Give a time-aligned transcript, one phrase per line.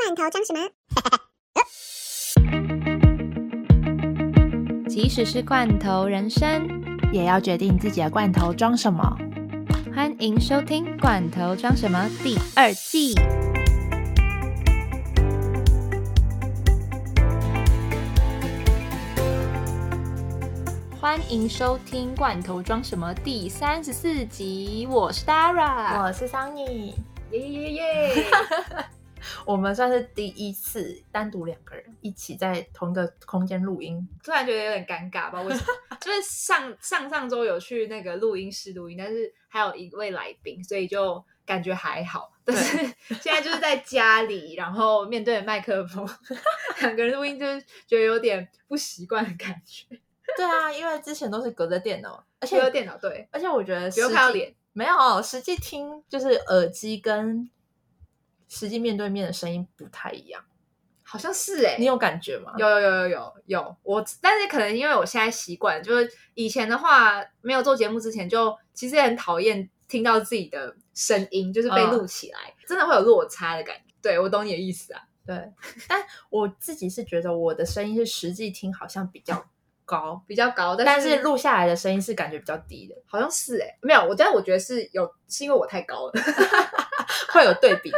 [0.00, 0.60] 罐头装什么？
[4.88, 6.66] 即使是罐头人生，
[7.12, 9.14] 也要决定自己的罐头装什么。
[9.94, 13.14] 欢迎收听《罐头装什么》第二季。
[20.98, 26.94] 欢迎收听《罐头装什么》第三十四集，我是 Dara，我是 Sunny，
[27.32, 28.24] 耶耶耶耶！
[29.44, 35.40] 我们算是第一次单独两个人一起在同一个空间录音，突然觉得有点尴尬吧？
[35.42, 35.96] 为什么？
[36.00, 42.32] 就是上上上周有去那个录音室录音，但是还有一位来宾，所以就感觉还好。
[42.44, 42.78] 但是
[43.20, 46.08] 现在就是在家里，然后面对麦克风，
[46.80, 49.86] 两个人录音，就是觉得有点不习惯的感觉。
[50.36, 57.48] 对啊，因为之前都是隔着电脑，而隔着电脑对，而且我觉得不用看到脸，没有实际听，就是耳机跟
[58.50, 60.44] 实际面对面的声音不太一样，
[61.02, 62.52] 好像是哎，你有感觉吗？
[62.58, 73.94] 有有有有有有，我但是可能因为我现在习惯，就是以前的话没有做节目之前，就其实很讨厌听到自己的声音，就是被录起来，真的会有落差的感觉。
[74.02, 75.52] 对我懂你的意思啊，对，
[75.88, 79.46] 但我自己是觉得我的声音是实际听好像比较。
[79.86, 86.12] 高比较高，但是录下来的声音是感觉比较低的，好像是哎，没有，我但我觉得是有，是因为我太高了，
[87.32, 87.90] 会有对比，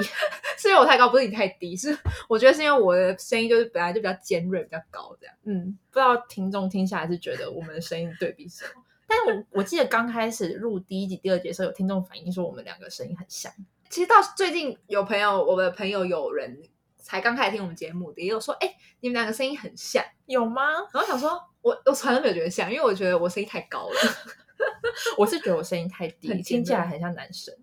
[0.58, 1.96] 是因为我太高，不是你太低，是
[2.28, 8.82] 我觉得是因为我的声音就是本来就比较尖锐，比较高这样，嗯，不知道听众听下来是觉得我们的声音对比什么？
[9.06, 13.52] 但是我我记得刚开始录第一集、第二集的时候，有听众反映说我们两个声音很像。
[13.90, 16.62] 其实到最近有朋友，我的朋友有人
[16.96, 20.62] 才刚开始听我们节目的，也有说，哎，你们两个声音很像，有吗？
[20.92, 21.40] 然后想说。
[21.62, 23.94] 我我从来都没有觉得像，因为我觉得我声音太高了。
[25.16, 27.54] 我是觉得我声音太低，听起来很像男生。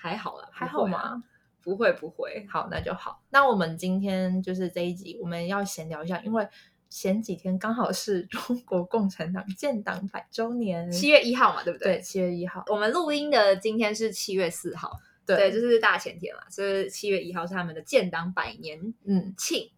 [0.00, 1.22] 还好啦，还好吗？
[1.60, 3.20] 不会不会，好那就好。
[3.30, 6.48] 那我们今天就是这一集，我们要闲聊一下，因为
[6.88, 11.96] 前几天刚好是中国共产党建党百周年，七月一号嘛，对不对？
[11.96, 12.64] 对，七月一号。
[12.68, 19.70] 我们录音的今天是七月四号，对，就是大前天嘛，所以七月一号是他们的建党百年嗯庆。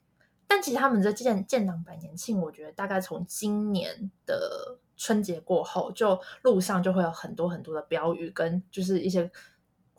[0.47, 9.31] 但其实他们的建建党百年庆，我觉得大概从今年的春节过后，就路上就会有很多很多的标语跟就是一些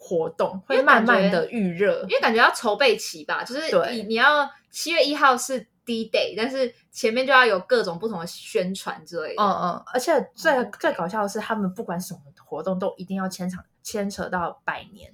[0.04, 9.44] 活动，会慢慢的预热，因为感觉要筹备期吧，就是你你要七月一号是 D day，但是前面就要有各种不同的宣传之类的。
[9.44, 15.12] 嗯嗯，而且最最搞笑的是，他们不管什么活动都一定要牵扯牵扯到百年，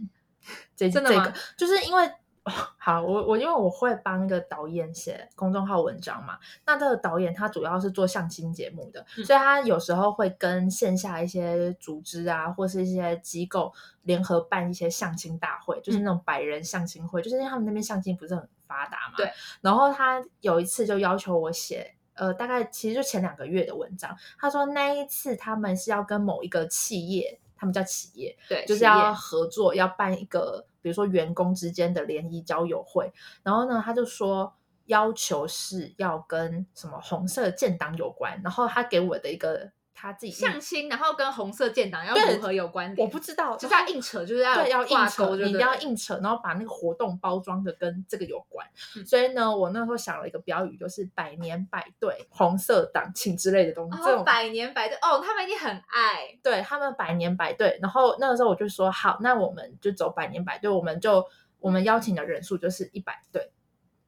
[0.76, 2.10] 这这个就是因为。
[2.78, 19.16] 好，我我因为我会帮一个导演写公众号文章嘛，那这个导演他主要是做相亲节目的，所以他有时候会跟线下一些组织啊，或是一些机构联合办一些相亲大会，就是那种百人相亲会，就是因为他们那边相亲不是很发达嘛。
[19.18, 19.32] 对。
[19.62, 30.66] 然后他有一次就要求我写，呃，大概其实就前两个月的文章，他说那一次他们是要跟某一个企业，他们叫企业，对，就是要合作，要办一个。
[30.82, 33.12] 比如说员工之间的联谊交友会，
[33.44, 39.72] 然后呢，他就说要求是要跟什么红色建党有关，然后他给我的一个。
[40.00, 43.04] 他自己相亲，然后跟红色建党要如何有关联？
[43.04, 48.68] 我不知道，就是要硬扯，就是要要硬扯，你一定要硬扯，然后把那个活动包装的跟这个有关。
[49.04, 53.98] 所以呢，我那时候想了一个标语，就是“百年百对红色党庆”之类的东西。
[54.04, 57.80] 这种百年百对哦，他们一定很爱，对他们百年百对。
[57.82, 61.28] 然后那个时候我就说好，那我们就走百年百对，我们就
[61.60, 63.50] 我们邀请的人数就是一百对，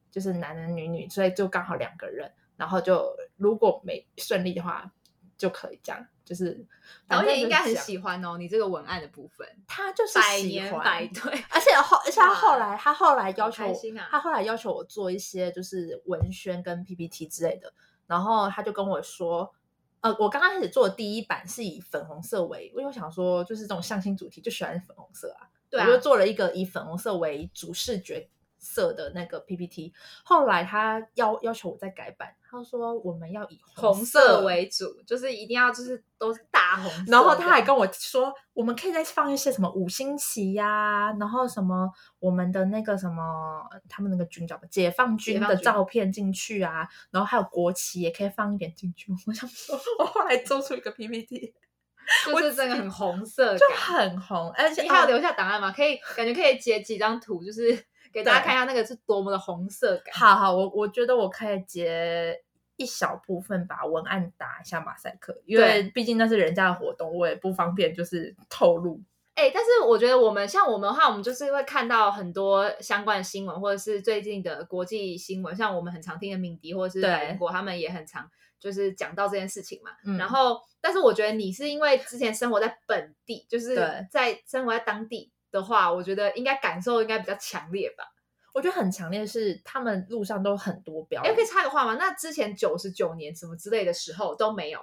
[0.08, 2.30] 就是男男女女，所以就刚好两个人。
[2.56, 4.88] 然后就如果没顺利的话。
[5.40, 6.66] 就可以这样，就是
[7.08, 8.36] 导演应该很喜欢哦。
[8.36, 13.64] 你这个文案的部分，他就是百年百对，而且后而且他后来他后来要求
[14.10, 17.72] 他后来要求我做一些就是文宣跟 PPT 之类的，
[18.06, 19.50] 然后他就跟我说，
[20.02, 28.28] 呃，我刚开始做的第一版是以粉红色为，因为我想说就是这种相亲主题就喜欢粉红色啊，我就做了一个以粉红色为主视觉。
[28.60, 36.92] 色的那个 PPT，后来他要要求我再改版，他说我们要以红色为主，就是一定要就是都是大红。
[37.06, 49.10] 然后他还跟我说，我们可以再放一些什么五星旗呀，然后什么我们的那个什么他们那个军叫解放军的照片进去啊，然后还有国旗也可以放一点进去。
[49.26, 51.54] 我想说，我后来做出一个 PPT，
[52.26, 55.72] 就是真的很红色，就很红，而且你还有留下档案吗？
[55.72, 57.86] 可以，感觉可以截几张图，就是。
[58.12, 60.14] 给大家看一下那个是多么的红色感。
[60.14, 62.42] 好好，我我觉得我可以截
[62.76, 69.00] 一小部分，把文案打一下马赛克，因为毕竟那是人家的活动，我也不方便就是透露。
[69.34, 79.92] 哎、但是我觉得我们像我们的话，我们就是会看到很多相关的新闻，或者是最近的国际新闻，像我们很常听的敏迪或者是对美国，他们也很常就是讲到这件事情嘛。
[80.04, 83.76] 嗯然后，但是我觉得你是因为之前生活在本地，就是
[84.10, 88.04] 在生活在当地的话，我觉得应该感受应该比较强烈吧。
[88.52, 91.94] 我觉得很强烈的是，他们路上都很多标哎、语可以插个话吗？
[91.94, 94.80] 那之前九十九年什么之类的时候都没有，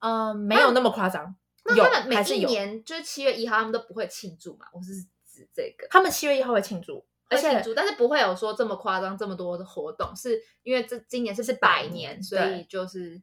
[0.00, 1.34] 嗯，没有那么夸张，
[1.64, 2.48] 那他们每一还是有。
[2.48, 4.66] 年就是七月一号，他们都不会庆祝嘛？
[4.72, 4.92] 我是
[5.26, 5.88] 指这个。
[5.88, 13.22] 他们七月一号会庆祝，而且庆祝，但是不会有说这么夸张、这么多的活动，是因为这今年是是百百年所以就是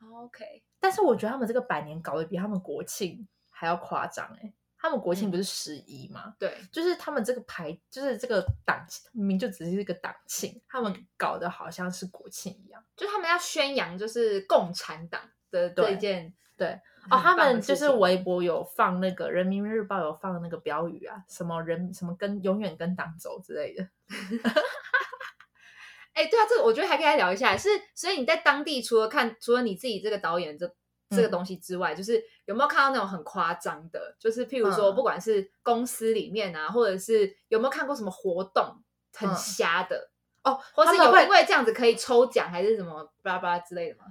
[0.00, 0.64] 哦 OK。
[0.80, 6.34] 但是我觉得他们这个百年搞得比他们国庆还要夸张哎、他们国庆嗯不是十一吗？
[6.38, 8.82] 对，就是他们这个牌，就是这个党
[9.12, 12.82] 明明就只是一个党庆，他们嗯搞得好像是国庆一样。
[12.96, 16.68] 就他们要宣扬就是共产党的这对件对
[17.10, 23.86] 哦，他们就是微博有放那个人民日报有放那个标语啊，什么人什么跟永远跟党走之类的。
[26.12, 30.74] 哎、对啊，这个我觉得还可以来聊一下，是所以你在当地除了看除了你自己这个导演这
[31.10, 31.30] 这个嗯。
[31.30, 34.94] 东西之外，就是有没有看到那种很夸张的，就是譬如说嗯。
[34.94, 38.76] 不管是公司里面啊，或者是有没有看过什么活动
[39.14, 39.36] 很嗯。
[39.36, 40.10] 瞎的，
[40.44, 44.06] 哦，或是有因为这样子可以抽奖还是什么巴拉巴拉之类的吗？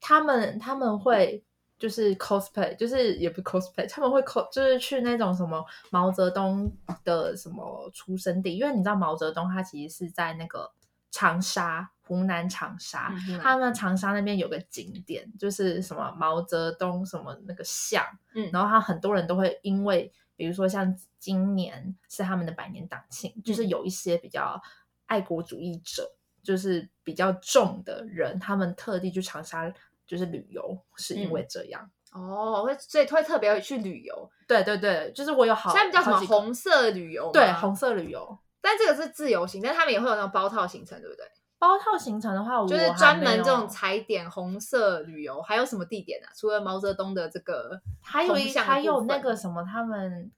[0.00, 1.42] 他们他们会
[1.78, 6.70] 就是 cosplay，就是也不是 cosplay，他们会 cos 就是去那种什么毛泽东
[7.04, 10.70] 的什么出生地，因为你知道毛泽东他其实是在那个
[11.14, 24.60] 长沙，湖南长沙，嗯他们长沙那边有个景点，就是什么毛泽东什么那个像，嗯然后他很多人都会因为，比如说像今年是他们的百年党庆，嗯就是有一些比较
[25.06, 26.10] 爱国主义者，
[26.42, 29.72] 就是比较重的人，他们特地去长沙
[30.04, 31.88] 就是旅游，是因嗯为这样。
[32.10, 37.30] 哦，会所以会特别去旅游，对对对，就是我有好，现在叫什么红色旅游吗？
[37.32, 41.26] 对红色旅游但这个是自由行，但他们也会有那种包套行程，对不对？
[41.58, 46.32] 包套行程的话，我就是专门这种踩点红色旅游，还有什么地点啊？
[46.34, 48.34] 除了毛泽东的这个，还有
[48.64, 50.32] 还有那个什么，他们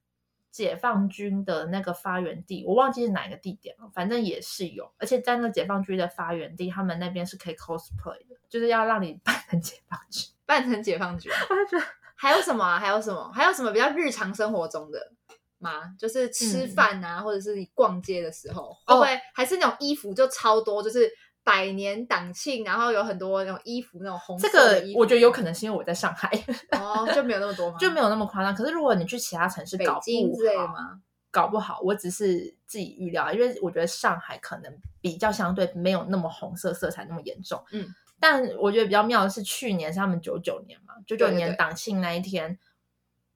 [0.51, 10.29] 解放军的那个发源地，我忘记是哪一个地点了，反正也是有，而且在那个解放军的发源地，他们那边是可以 cosplay 的，就是要让你 扮成解放军。
[10.45, 11.31] 扮成解放军。
[12.19, 12.79] 还有什么啊？
[12.79, 13.31] 还有什么？
[13.35, 15.13] 还有什么比较日常生活中的
[15.59, 15.83] 吗？
[15.99, 21.11] 就是吃嗯饭啊，或者是你逛街的时候，会不会还是那种衣服就超多，就是
[21.45, 26.31] 百年党庆，然后有很多那种衣服，那种红色这个的衣服我觉得有可能是因为我在上海，
[26.73, 27.77] 哦，就没有那么多 吗？
[27.79, 28.55] 就没有那么夸张。
[28.55, 31.01] 可是如果你去其他城市北搞不京之类吗？
[31.31, 37.63] 搞不好，我只是自己预料，因为我觉得上海可能比较相对没有那么红色色彩那么严重。
[37.73, 37.87] 嗯，
[38.19, 42.59] 但我觉得比较妙的是，去年是他们九九年嘛，九九年党庆那一天，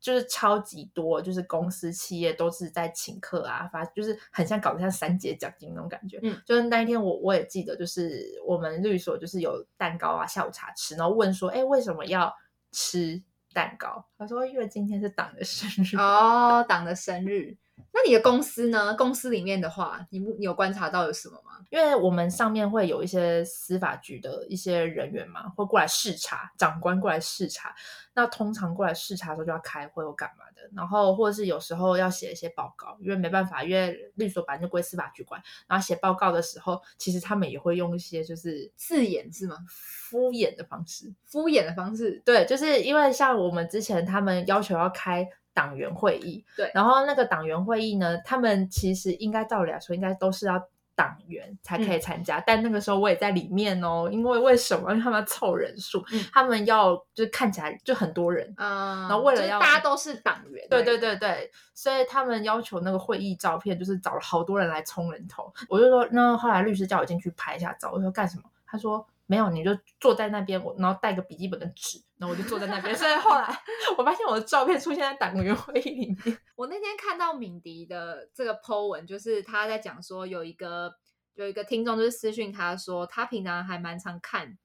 [0.01, 6.19] 就是超级多，就是公司企业都是在请客啊，发就是很像搞得像三节奖金那种感觉。
[6.23, 12.35] 嗯，就是那一天我我也记得，就是我们律所就是有蛋糕啊，下午茶吃，然后问说，哎，为什么要
[12.73, 14.05] 吃蛋糕？
[14.17, 15.97] 他说因为今天是党的生日。
[15.97, 17.57] 哦，党的生日。
[17.93, 18.95] 那你的公司呢？
[18.95, 21.65] 公司里面的话，你你有观察到有什么吗？
[21.71, 27.75] 因为我们上面会有一些司法局的一些人员嘛，会过来视察，长官过来视察。
[28.13, 35.41] 那通常过来视察的时候就要开会或干嘛的，然后或者是有时候要写一些报告，因为没办法，因为律所本来就归司法局管。
[35.69, 39.57] 然后写报告的时候，其实他们也会用一些就是字眼是吗？
[39.69, 41.15] 敷衍的方式。
[41.25, 42.21] 敷衍的方式。
[42.25, 50.63] 对，就是因为像我们之前他们要求要开党员会议，对然后那个党员会议呢，他们其实应该照理来说应该都是要
[50.95, 54.91] 党员才可以嗯参加，但那个时候我也在里面哦，因为为什么？
[54.91, 58.47] 因为他们要凑人数，嗯他们要就是看起来就很多人。
[58.59, 65.51] 嗯，然后为了要就是大家都是党员，对对对对，所以他们要求那个会议照片，就是找了好多人来冲人头。
[65.71, 68.43] 我就说，那后来律师叫我进去拍一下照，我说干什么？
[68.67, 69.71] 他说没有，你就
[70.01, 72.93] 坐在那边，我然后带个笔记本跟纸，然后我就坐在那边。
[72.97, 73.47] 所以后来
[73.97, 76.39] 我发现我的照片出现在党员会议里面。
[76.57, 80.93] 我那天看到敏迪的这个 po 文，就是他在讲说有一个
[81.35, 84.59] 有一个听众就是私讯他说，他平常还蛮常看。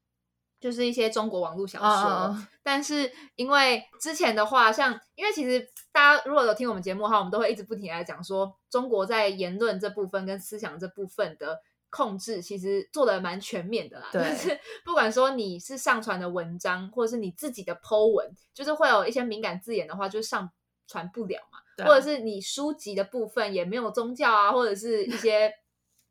[0.58, 14.10] 就是一些中国网络小说但是因为之前的话，像因为其实大家如果有听我们节目的话，我们都会一直不停地来讲说，中国在言论这部分跟思想这部分的控制，其实做的蛮全面的啦。
[14.12, 20.52] 就是不管说你是上传的文章，或者是你自己的 Po 文，就是会有一些敏感字眼的话，就上
[20.88, 21.60] 传不了嘛。
[21.86, 25.52] 或者是你书籍的部分也没有宗教啊，或者是一些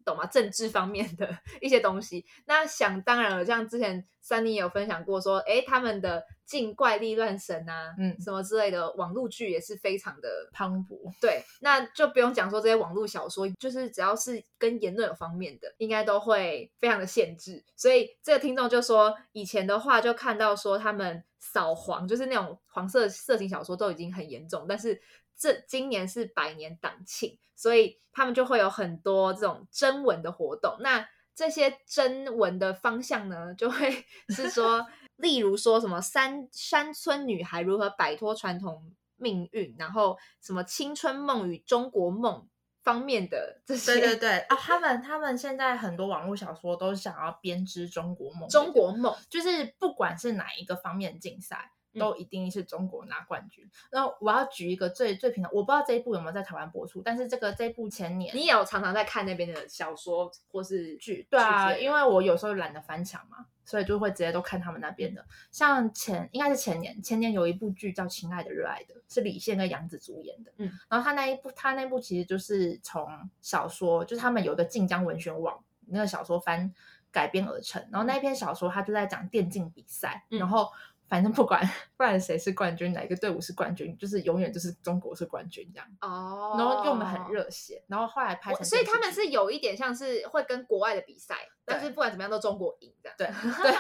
[0.04, 0.26] 懂吗？
[0.26, 1.28] 政治方面的
[1.61, 2.25] 一些东西。
[2.46, 10.99] 那想当然了，像之前三妮也有分享过，说哎，他们的禁怪力乱神啊，嗯，什么之类的网络剧也是非常的磅礴。
[11.20, 17.62] 对，那就不用讲说这些网络小说，就是只要是跟言论有方面的，应该都会非常的限制。
[17.76, 25.00] 所以这个听众就说，以前的话就看到说他们扫黄，就是那种黄色色情小说都已经很严重，但是。
[25.37, 30.76] 这今年是百年党庆，所以他们就会有很多这种征文的活动。
[30.81, 34.87] 那这些征文的方向呢，就会 是说，
[35.17, 42.49] 例如说什么山山村女孩如何摆脱传统命运，然后什么青春梦与中国梦
[42.83, 43.95] 方面的这些。
[43.95, 51.73] 对对对啊，他们他们现在很多网络小说都想要编织中国梦，中国梦就是不管是哪一个方面竞赛。
[51.99, 53.69] 都一定是中国拿冠军。
[53.91, 61.27] 那我要举一个最最平常，我不知道这一部有没有在台湾播出，但是这个这一部前年，你有常常在看那边的小说或是剧？
[61.31, 65.25] 对啊，因为我有时候懒得翻墙嘛，所以就会直接都看他们那边的。
[65.51, 70.53] 像前应该是前年，前年有一部剧叫《亲爱的热爱的》，是李现跟杨紫主演的。
[70.59, 73.07] 嗯，然后他那一部他那部其实就是从
[73.41, 76.73] 小说，就是他们有个晋江文学网那个小说翻
[77.11, 77.87] 改编而成。
[77.91, 80.69] 然后那篇小说他就在讲电竞比赛，然后。
[81.08, 81.61] 反正不管
[81.96, 85.87] 不管谁是冠军，哪个队伍是冠军，就是永远就是中国是冠军这样。
[86.00, 93.12] 哦，然后用的很热血，然后后来拍成，所以他们是有一点像是会跟国外的比赛，但是不管怎么样都中国赢的。
[93.18, 93.26] 对
[93.62, 93.75] 对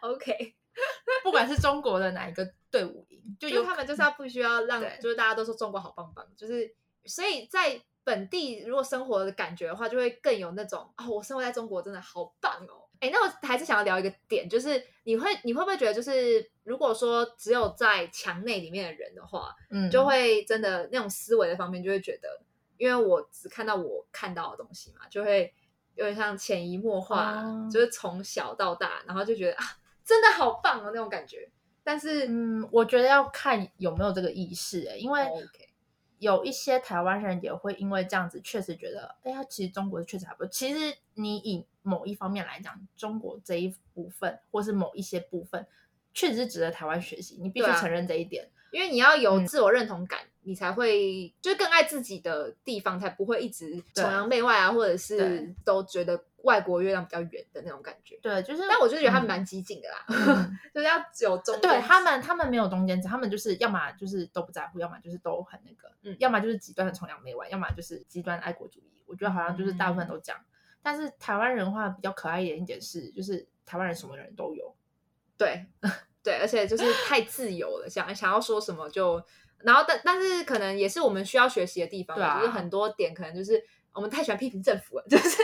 [0.00, 0.54] ，OK，
[1.22, 6.74] 不管是中国的哪一个队伍赢，就有他们就是要不需要让，就是大家都说中国好棒棒，就是
[7.04, 12.88] 所以在本地如果生活的感觉的话，就会更有那种哦，我生活在中国真的好棒哦。
[13.02, 22.40] 哎，那我还是想要聊一个点，就是你会你会不会觉得，就是如果说只有在墙内里面的人的话，嗯，就会真的那种思维的方面，就会觉得，
[22.76, 25.52] 因为我只看到我看到的东西嘛，就会
[25.96, 29.64] 有点像潜移默化，就是从小到大，然后就觉得啊，
[30.04, 31.50] 真的好棒哦那种感觉。
[31.82, 35.26] 但是，嗯，我觉得要看有没有这个意识，哎，因为。
[36.18, 40.46] 有一些台湾人也会因为这样子，确实觉得，哎呀，其实中国确实还不。
[40.46, 45.66] 其实你以某一方面来讲，中国这一部分，或是某一些部分，
[46.14, 47.38] 确实是值得台湾学习。
[47.40, 56.24] 你必须承认这一点，因为你要有自我认同感，你才会就是更爱自己的地方，才不会一直崇洋媚外啊，或者是都觉得。
[56.42, 60.04] 外国月亮比较圆的那种感觉，对，就是，但我就觉得他们蛮激进的啦，
[60.74, 68.90] 就是要有中，对他们，他们没有中间值，他们就是要么就是都不在乎，要么就是都很那个，嗯，要么就是极端的崇洋媚外，要么就是极端爱国主义。
[69.06, 70.40] 我觉得好像就是大部分都这样，
[70.82, 74.74] 但是台湾人话比较可爱一点一点是，就是台湾人什么人都有，
[75.38, 75.64] 对
[76.22, 79.22] 对，而且就是太自由了，想想要说什么就，
[79.58, 83.64] 然后但但是可能也是我们需要学习的地方，就是很多点可能就是。
[83.94, 85.36] 我们太喜欢批评政府了， 就是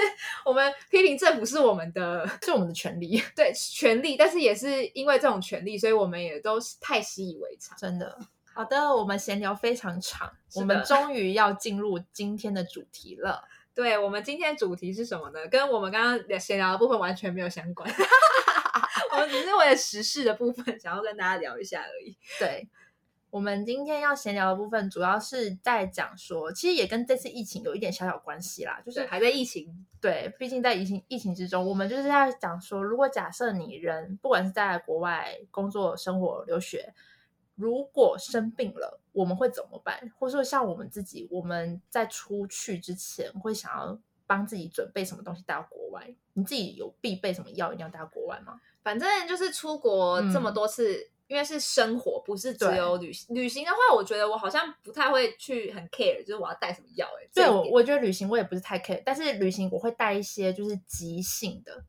[0.42, 7.76] 我们批评政府是我们的，是我们的权利，对权利，但是也是因为这种权利，所以我们也都太习以为常。
[7.76, 8.18] 真的，
[8.54, 13.44] 好的，我们闲聊非常长，我们终于要进入今天的主题了。
[13.78, 15.46] 对我们今天主题是什么呢？
[15.48, 17.88] 跟我们刚刚闲聊的部分完全没有相关，
[19.14, 22.18] 我们只是为了时事的部分想要跟大家聊一下而已。
[22.40, 22.68] 对。
[23.30, 36.92] 我们今天要闲聊的部分，主要是在讲说，其实也跟这次疫情有一点小小关系啦，就是还在疫情，对，毕竟在疫情疫情之中，我们就是在讲说，如果假设你人不管是在国外工作、生活、留学，
[37.58, 40.10] 如果生病了，我们会怎么办？
[40.18, 46.14] 或者说像我们自己，我们在出去之前会想要帮自己准备什么东西带到国外？
[46.32, 48.60] 你自己有必备什么药一定要带到国外吗？
[48.82, 51.10] 反正就是出国这么多次。
[51.28, 53.36] 因为是生活，不是只有旅行。
[53.36, 57.06] 旅行的话，我觉得我好像不太会去很 care，就是我要带什么药。
[57.20, 61.84] 哎，对，我我觉得旅行我也不是太 care，但是旅行我会带一些就是急性的，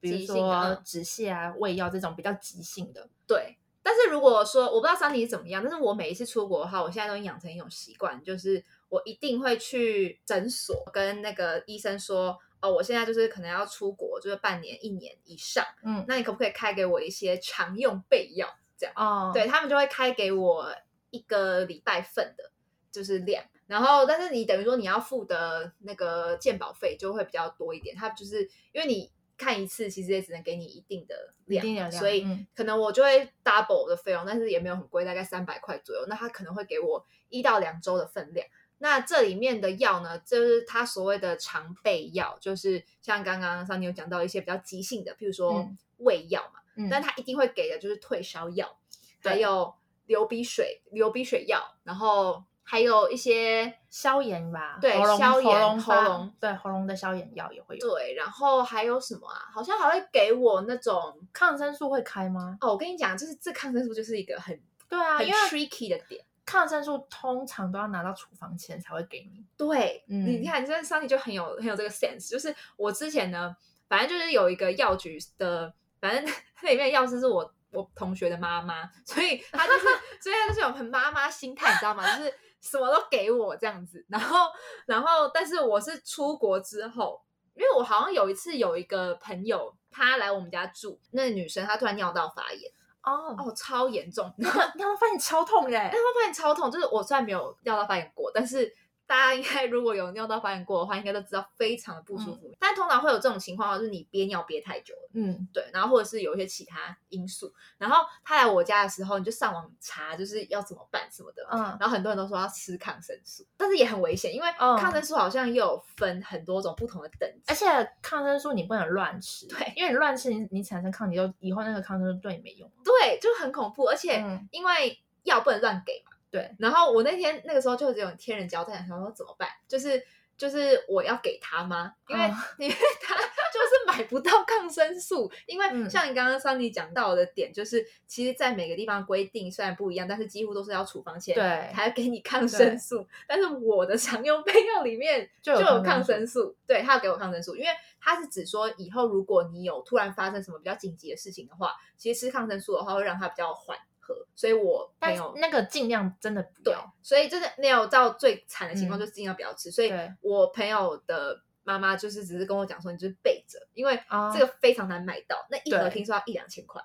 [0.00, 3.10] 比如说止泻啊、胃药这种比较急性的。
[3.26, 3.57] 对，
[3.88, 15.64] 但是如果说我不知道身体是怎么样，但是我每一次出国的话，我现在都养成一种习惯，就是我一定会去诊所跟那个医生说，哦，我现在就是可能要出国，就是半年、一年以上。
[15.82, 18.46] 嗯，那你可不可以开给我一些常用备药？
[18.76, 20.70] 这样哦，对他们就会开给我
[21.08, 22.52] 一个礼拜份的，
[22.92, 23.42] 就是量。
[23.66, 27.96] 然后，但是你等于说你要付的那个鉴保费就会比较多一点。
[27.96, 28.42] 他就是
[28.72, 36.04] 因为你看一次，其实也只能给你一定的量，所以可能我就会 double 的费用，但是也没有很贵，大概三百块左右。
[36.08, 38.46] 那他可能会给我一到两周的分量。
[38.78, 45.68] 那这里面的药呢，就是他所谓的常备药，就是像刚刚桑尼有讲到一些比较急性的，譬如说
[45.98, 46.60] 胃药嘛。
[46.88, 48.78] 但他一定会给的就是退烧药，
[49.20, 49.74] 还有
[50.06, 57.88] 流鼻水、流鼻水药，然后还有一些消炎吧，对喉咙消炎喉咙喉咙对喉咙的消炎药也会有。
[57.88, 59.48] 对，然后还有什么啊？
[59.50, 62.58] 好像还会给我那种抗生素会开吗？
[62.60, 64.54] 哦，我跟你讲，就是这抗生素就是一个很
[64.86, 66.22] 对啊，很 tricky 的点。
[66.44, 69.42] 抗生素通常都要拿到处方前才会给你。
[69.56, 72.28] 对，嗯你看，这上帝就很有很有这个 sense。
[72.28, 73.56] 就是我之前呢，
[73.88, 75.72] 反正就是有一个药局的，
[76.02, 76.22] 反正
[76.60, 79.86] 那里面的药师是我我同学的妈妈，所以他就是，
[80.20, 82.16] 所以他就是有很妈妈心态，你知道吗？
[82.16, 84.04] 就是什么都给我这样子。
[84.08, 84.48] 然后，
[84.86, 87.20] 然后，但是我是出国之后，
[87.54, 92.70] 因为我好像有一次有一个朋友，他来我们家住，那个女生她突然尿道发炎，
[93.02, 95.78] 哦，哦，超严重，那个你要发炎超痛耶！
[95.78, 98.72] 尿道发炎超痛，就是我虽然没有尿道发炎过，但是
[99.08, 102.54] 大家应该如果有尿道发炎过的话，应该都知道非常的不舒服。
[102.60, 107.50] 但通常会有这种情况，就是你憋尿憋太久了，嗯，对，然后或者是有一些其他因素。
[107.78, 111.42] 然后他来我家的时候，你就上网查，就是要怎么办什么的。
[111.50, 117.42] 嗯然后很多人都说要吃抗生素，但是也很危险，因为嗯抗生素好像又有分很多种不同的等级。
[117.46, 117.66] 而且
[118.02, 122.70] 抗生素你不能乱吃，对因为你乱吃你你产生抗体就，以后那个抗生素对你没用。
[122.84, 126.12] 对，就很恐怖，而且嗯因为药不能乱给嘛。
[126.30, 129.48] 对，然后我那天那个时候就只有点天人交战，想说怎么办？
[129.66, 130.02] 就是
[130.36, 131.94] 就是我要给他吗？
[132.08, 141.42] 因为、嗯因为他就是买不到抗生素，因为嗯像你刚刚桑尼讲到的点，就是其实在每个地方规定虽然不一样，但是几乎都是要处方签，对
[141.74, 143.04] 才会给你抗生素。
[143.26, 147.68] 但是我的常用备药里面 就有有抗生素，对他要给我抗生素，因为
[148.00, 153.76] 他是指说以后如果你有突然发生什么比较紧急的事情的话，其实吃抗生素的话会让它比较缓
[154.08, 159.70] 和，所以我但是没有那个尽量真的不对要。，所以就是没有到最惨的情况，嗯就尽量不要吃。
[159.70, 166.82] 所以对我朋友的妈妈就是只是跟我讲说，你就是备着，因为啊这个非常难买到，那一盒对听说要一两千块，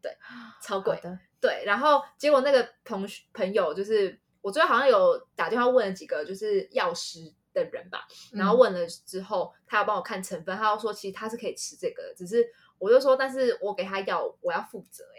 [0.00, 0.16] 对，
[0.62, 1.02] 超贵好。
[1.02, 12.46] 的，对，然后结果那个同学朋友就是我最后好像有打电话问了几个就是药师的人吧，然后嗯问了之后，他要帮我看成分，他要说其实他是可以吃这个的，只是
[12.78, 15.13] 我就说，但是我给他药，我要负责、欸，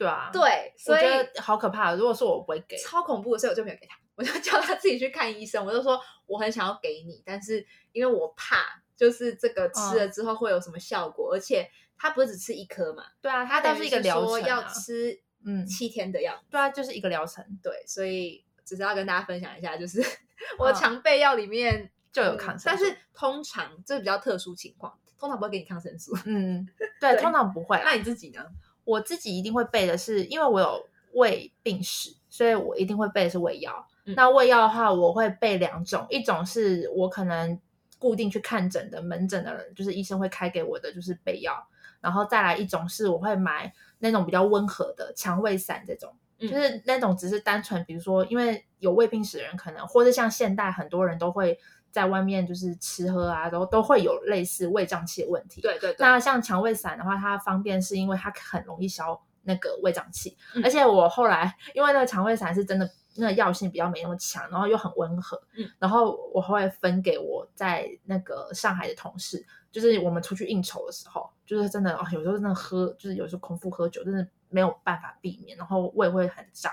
[0.00, 1.04] 对啊，，对，所以
[1.38, 1.92] 好可怕。
[1.94, 2.74] 如果说我，不会给。
[2.78, 5.62] 超恐怖的，所以我就没有给他，我就叫他自己去看医生。
[5.62, 16.42] 我就说我很想要给你，但是因为我怕就是这个吃了之后会有什么效果，而且他不是只吃一颗嘛，对啊，他等于是一个疗程、要吃嗯七天的药。
[16.48, 20.02] 对啊，就是一个疗程对，所以只是要跟大家分享一下，就是
[20.58, 26.16] 我的嗯常备药里面就有嗯抗生素，但是通常这是比较特殊情况，通常不会给你抗生素。
[26.24, 26.66] 嗯，
[26.98, 27.78] 对，对通常不会。
[27.84, 28.42] 那你自己呢？
[28.90, 33.86] 我自己一定会备的是，因为我有胃病史，所以我一定会备的是胃药。
[34.06, 37.58] 嗯那胃药的话，我会备两种，一种是我可能
[37.98, 41.54] 固定去看诊的门诊的人，就是医生会开给我的，就是备药。
[42.00, 46.12] 然后再来一种是我会买那种比较温和的肠胃散这种。
[46.40, 51.58] 嗯就是那种只是单纯，比如说，因为有胃病史的人，可能或者像现代很多人都会
[51.90, 55.60] 在外面就是吃喝啊，都都会有类似胃胀气的问题。
[55.60, 60.62] 对对对，那像肠胃散的话，它方便是因为它很容易消那个胃胀气，嗯。
[60.64, 76.72] 而且我后来因为那个肠胃散是真的那个药性比较没那么强，然后又很温和，嗯，然后我会分给我在那个上海的同事，就是我们出去应酬的时候，就是真的哦，有时候真的喝，就是有时候空腹喝酒，真的没有办法避免，然后胃会很胀，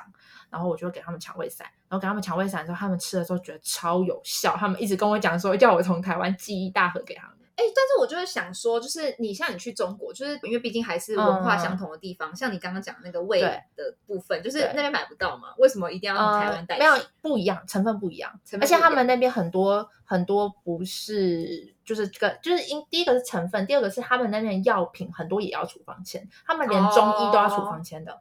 [0.49, 7.37] 然后我就给他们肠胃散，然后给他们肠胃散之后，他们吃的时候觉得超有效，他们一直跟我讲说叫我从台湾寄一大盒给他们。
[7.59, 16.83] 哎、但是我就是想说，就是你像你去中国，就是因为毕竟还是文化相同的地方，像你刚刚讲那个胃的部分，就是那边买不到嘛，为什么一定要从台湾带去？
[16.83, 28.11] 呃没有不一样，成分不一样，而且他们那边很多很多不是就是这个就是因第一个是成分，第二个是他们那边药品很多也要处方签，他们连中医都要处方签的。
[28.11, 28.19] 哦，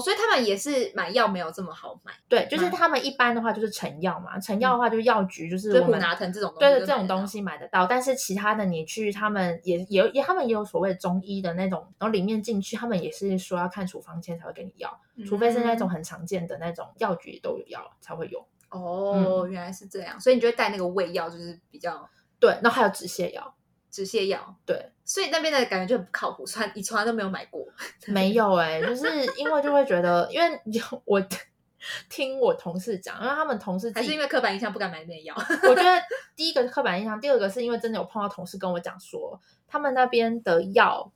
[0.00, 15.92] 所以他们也是买药没有这么好买，对，就是他们一般的话就是成药嘛，成药的话就是药局，就是就是普我们拿疼这种东西对的就买得到这种东西买得到，但是其他的你去他们也也有也他们也有所谓中医的那种，然后里面进去他们也是说要看处方签才会给你药，除非是那种嗯。
[15.92, 18.42] 很常见的那种药局都有药才会有。
[18.70, 22.08] 哦，原来是这样，所以你就会带那个胃药，就是比较
[22.40, 23.54] 对，然后还有止泻药，
[23.92, 27.64] 止泻药，对，所以那边的感觉就很不靠谱，从来你从来都没有买过，
[28.06, 31.22] 没有哎、就是因为就会觉得，因为有 我
[32.08, 35.36] 听我同事讲，因为他们同事还是因为刻板印象不敢买那药？
[35.68, 36.00] 我觉得
[36.34, 41.12] 第一个刻板印象，第二个是因为真的有碰到同事跟我讲说，他们那边的药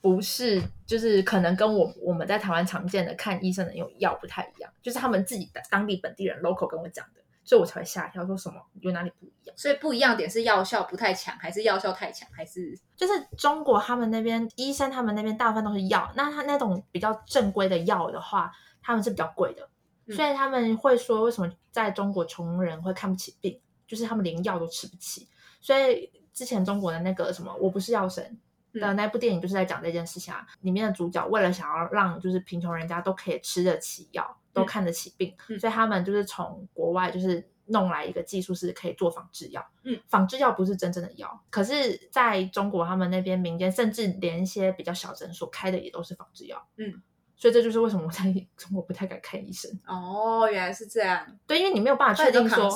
[0.00, 9.56] 不是就是可能跟我我们在台湾常见的看医生的那种药不太一样，就是他们自己的当地本地人 local 跟我讲的，所以我才会吓一跳，说什么有哪里不一样？
[9.56, 19.66] 所以不一样点是药效不太强，还是药效太强，还是就是中国他们那边医生他们那边大部分都是药，那他那种比较正规的药的话，他们是比较贵的。
[20.14, 25.26] 所以他们会说为什么在中国穷人会看不起病，就是他们连药都吃不起。
[25.58, 28.38] 所以之前中国的那个什么我不是药神
[28.74, 39.66] 的那部电影就是在讲这件事情啊，里面的主角为了想要让就是贫穷人家都可以吃得起药，都看得起病，所以他们就是从国外就是弄来一个技术是可以做仿制药。
[39.84, 46.66] 嗯，仿制药不是真正的药，可是在中国他们那边民间甚至连一些比较小诊所开的也都是仿制药。
[46.76, 47.02] 嗯。
[47.40, 48.24] 所以这就是为什么我在
[48.58, 51.24] 中国不太敢看医生哦，原来是这样。
[51.46, 52.68] 对，因为你没有办法确定说，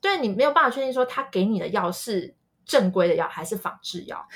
[0.00, 4.26] 对你没有办法确定说他给你的药是正规的药还是仿制药，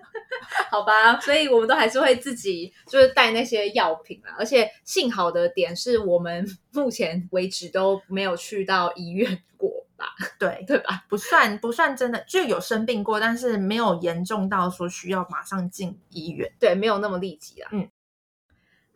[0.70, 1.18] 好吧？
[1.20, 4.34] 所以我们都还是会自己就是带那些药品啊。
[4.38, 10.14] 而且幸好的点是我们目前为止都没有去到医院过吧？
[10.38, 11.04] 对对吧？
[11.08, 16.52] 不算不算真的就有生病过，但是没有严重到说需要马上进医院。
[16.58, 17.68] 对，没有那么立即啦。
[17.72, 17.88] 嗯。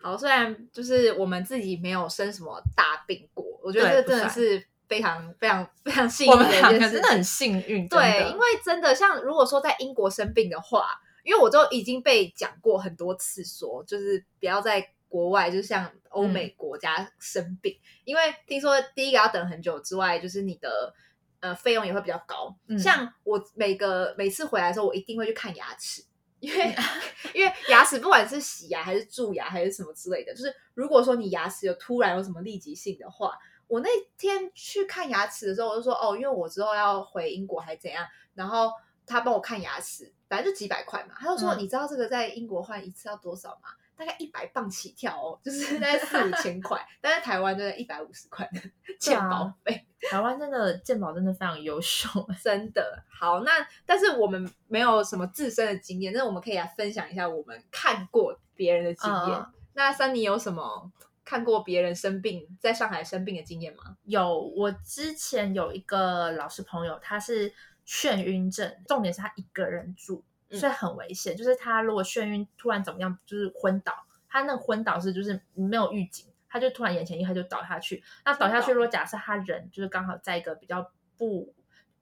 [0.03, 7.87] 好，虽然就是我们自己没有生什么大病过，我觉得这真的是非常非常非常幸运的一件事，真的很幸运。
[7.87, 20.93] 对，因为真的像如果说在英国生病的话，因为我都已经被讲过很多次，说就是不要在国外，就像欧美国家生病，因为听说第一个要等很久之外，就是你的
[21.39, 22.53] 呃费用也会比较高。
[22.77, 26.03] 像我每个每次回来的时候，我一定会去看牙齿。
[26.41, 26.75] 因为
[27.35, 33.37] 因为牙齿不管是洗牙还是蛀牙还是什么之类的，就是如果说你牙齿有突然有什么立即性的话，
[33.71, 38.05] 我那天去看牙齿的时候，我就说哦，因为我之后要回英国还怎样，
[38.35, 38.73] 然后
[39.07, 43.71] 他帮我看牙齿，反正就几百块嘛，他就说你知道这个在英国换一次要多少吗？
[43.97, 48.61] 大概一百磅起跳哦，就是大概四五千块，但在台湾就在一百五十块的
[48.99, 49.87] 健保费。
[50.11, 52.09] 台湾真的健保真的非常优秀，
[52.43, 53.41] 真的好。
[53.41, 53.51] 那
[53.85, 59.47] 但是我们没有什么自身的经验，那我们可以来分享一下我们看过别人的经验。
[59.75, 60.91] 那三妮有什么
[61.31, 63.97] 看过别人生病在上海生病的经验吗？
[64.03, 67.55] 有，我之前有一个老师朋友，他是
[67.87, 70.25] 眩晕症，重点是他一个人住。
[70.51, 73.95] 所以很危险，就是他如果眩晕，突然怎么样，就是昏倒。
[74.29, 78.03] 他那个昏倒是就是没有预警，他就突然眼前一黑就倒下去。
[78.25, 81.55] 那倒下去，如果假设他人就是刚好在一个比较不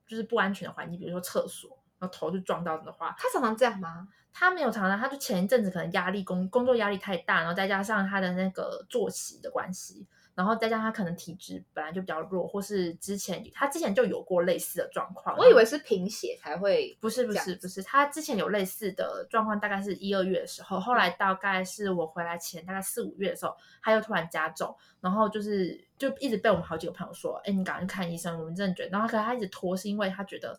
[0.06, 4.08] 就是不安全的环境，比如说厕所，然后头就撞到的话，他常常这样吗？
[4.32, 10.06] 他没有常常，他就前一阵子可能压力工工作压力太大，然后再加上他的那个作息的关系。
[10.34, 15.36] 然后再加上他可能体质本来就比较弱，或是之前他之前就有过类似的状况。
[15.36, 30.56] 我以为是贫血才会，不是不是不是，他之前有类似的状况，大概是一二月的时候，后来大概是我回来前大概四五月的时候，他又突然加重，然后就是就一直被我们好几个朋友说，哎，你赶快去看医生，我们真的觉得，然后可能他一直拖，是因为他觉得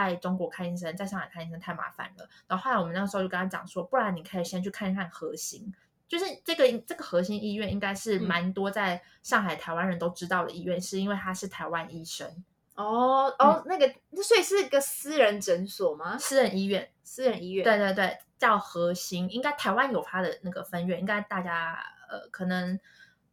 [0.00, 2.26] 在中国看医生，在上海看医生太麻烦了。
[2.46, 5.70] 然后后来我们那时候就跟他讲说，不然你可以先去看一看核心。
[6.08, 12.26] 就是这个这个核心医院应该是蛮多在上海台湾人都知道的医院，是因为他是台湾医生
[12.74, 13.86] 哦哦，那个
[14.22, 16.16] 所以是一个私人诊所吗？
[16.18, 21.78] 私人医院，私人医院，对对对，叫核心，应该台湾有他的那个分院，应该大家
[22.08, 22.80] 呃可能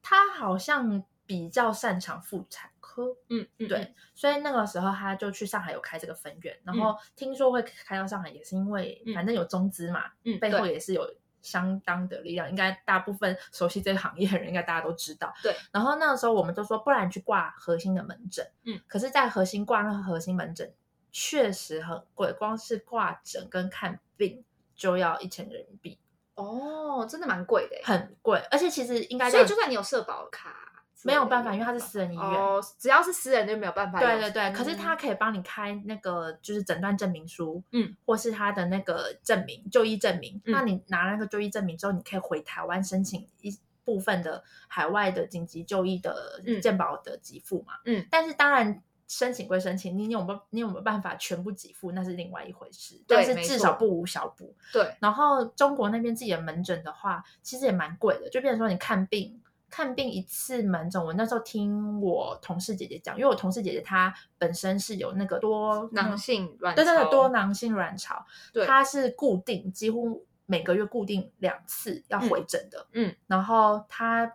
[0.02, 11.08] 他好像比较擅长妇产科，嗯嗯，对，所以那个时候他就去上海有开这个分院，然后听说会开到上海也是因为反正有中资嘛，嗯，背后也是有。
[11.42, 15.34] 相当的力量，应该大部分熟悉这个行业的人，应该大家都知道。
[15.42, 15.56] 对。
[15.72, 18.46] 然后那个时候，我们就说，不然去挂核心的门诊。
[18.66, 18.78] 嗯。
[18.88, 20.70] 可是，在核心挂那个核心门诊，
[21.14, 24.44] 确实很贵，光是挂诊跟看病
[24.76, 25.98] 就要一千人民币。
[26.36, 28.46] 哦，真的蛮贵的，很贵。
[28.52, 30.69] 而且其实应该，所以就算你有社保卡。
[31.04, 34.00] 没有办法，因为它是私人医院，哦，只要是私人就没有办法。
[34.00, 40.42] 对对对，可是他可以帮你开那个就是诊断证明书，嗯，或是他的那个证明就医证明。
[40.46, 47.74] 那你拿那个就医证明之后，你可以回台湾申请一部分的海外的紧急就医的健保的给付嘛。
[47.86, 53.02] 嗯，但是当然申请归申请，你有没有你有没有办法全部给付，那是另外一回事。
[53.08, 54.54] 但是至少不无小补。
[54.74, 59.42] 对，然后中国那边自己的门诊的话，其实也蛮贵的，就变成说你看病。
[59.70, 74.32] 看病一次门诊，我那时候听我同事姐姐讲，因为我同事姐姐她本身是有那个多囊性卵巢，对对对，多囊性卵巢，对，她是固定几乎每个月固定两次要回诊的，嗯，然后她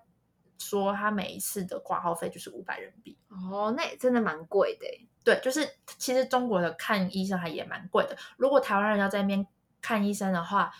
[0.59, 4.87] 说她每一次的挂号费就是五百人民币，哦，那也真的蛮贵的，
[5.25, 5.69] 对，就是
[5.99, 9.47] 其实中国的看医生还也蛮贵的，如果台湾人要在那边
[9.81, 10.73] 看医生的话。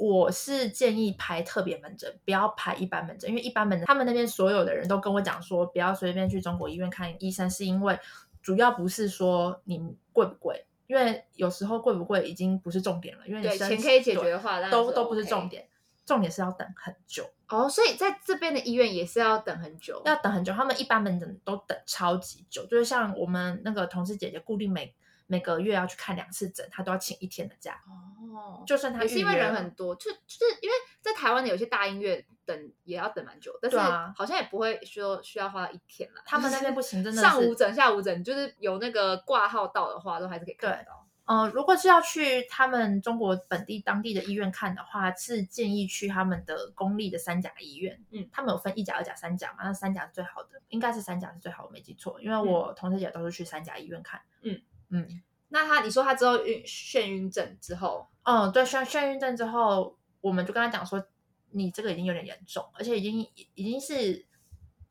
[0.00, 7.98] 我是建议排特别门诊，不要排一般门诊，因为一般门诊他们那边所有的人都跟我讲说，不要随便去中国医院看医生，是因为
[8.40, 9.78] 主要不是说你
[10.14, 15.68] 贵不贵，因为有时候贵不贵已经不是重点了，因为你钱可以解决的话，都都不是重点，
[16.06, 17.28] 重点是要等很久。
[17.48, 20.54] 哦，所以在这边的医院也是要等很久，要等很久。
[20.54, 24.94] 他们一般门诊都等超级久，就是像我们那个同事姐姐，固定每
[25.30, 27.80] 每个月要去看两次诊，他都要请一天的假。
[27.86, 36.20] 哦，就算他也是因为人很多，就就是因为在台湾的有些大医院等也要等蛮久，但是好像也不会说需要花一天了。
[36.26, 37.22] 他们那边不行，真的。
[37.22, 41.06] 上午诊、下午诊，就是有那个挂号到的话，都还是可以看得到。
[41.26, 48.02] 呃，如果是要去他们中国本地当地的医院看的话，是建议去他们的公立的三甲医院。
[48.10, 49.58] 嗯他们有分一甲、二甲、三甲嘛？
[49.62, 54.20] 那三甲是最好的，应该是三甲是最好，我没记错，因为嗯我同事姐都是去三甲医院看。
[54.42, 55.22] 嗯嗯。
[55.48, 61.04] 那他你说他之后晕眩晕症之后，嗯，对，眩眩晕症之后，我们就跟他讲说，
[61.50, 63.20] 你这个已经有点严重，而且已经
[63.54, 64.24] 已经是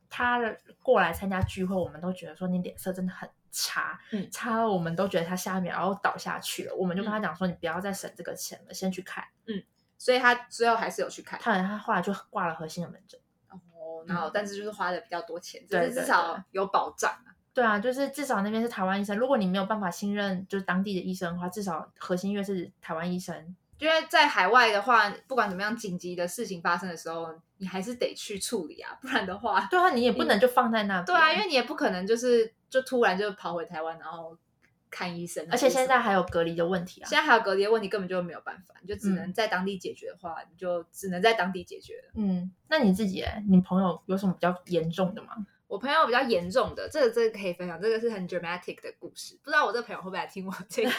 [0.10, 0.42] 他
[0.82, 9.24] 过来参加聚会，我们都觉得说你脸色真的很差，嗯差到我们都觉得他下一秒要倒下去了，我们就跟他讲说，你不要再省这个钱了，先去看。
[9.46, 9.64] 嗯
[9.98, 11.38] 所以他最后还是有去看。
[11.42, 13.20] 他他后来就挂了核心的门诊。
[13.50, 17.36] 哦，然后但是就是花的比较多钱，但是至少有保障啊。
[17.54, 23.56] 对啊，就是至少那边是台湾医生，如果你没有办法信任就是当地的医生的话，至少核心医院是台湾医生。
[23.80, 31.06] 因为在海外的话，不管怎么样，紧急的事情发生的时候，你还是得去处理啊，不然的话，对啊，你也不能就放在那边。
[31.06, 34.38] 对啊，因为你也不可能就是就突然就跑回台湾，然后
[34.90, 37.08] 看医生，而且现在还有隔离的问题啊。
[37.08, 42.12] 现在还有隔离的问题，根本就没有办法，你就只嗯能在当地解决的话，你就只能在当地解决了。
[42.16, 45.30] 嗯，那你自己欸，你朋友有什么比较严重的吗？
[45.70, 50.92] 我朋友比较严重的，这个这个可以分享，这个是很 dramatic 的故事，不知道我这个朋友会不会来听我这个。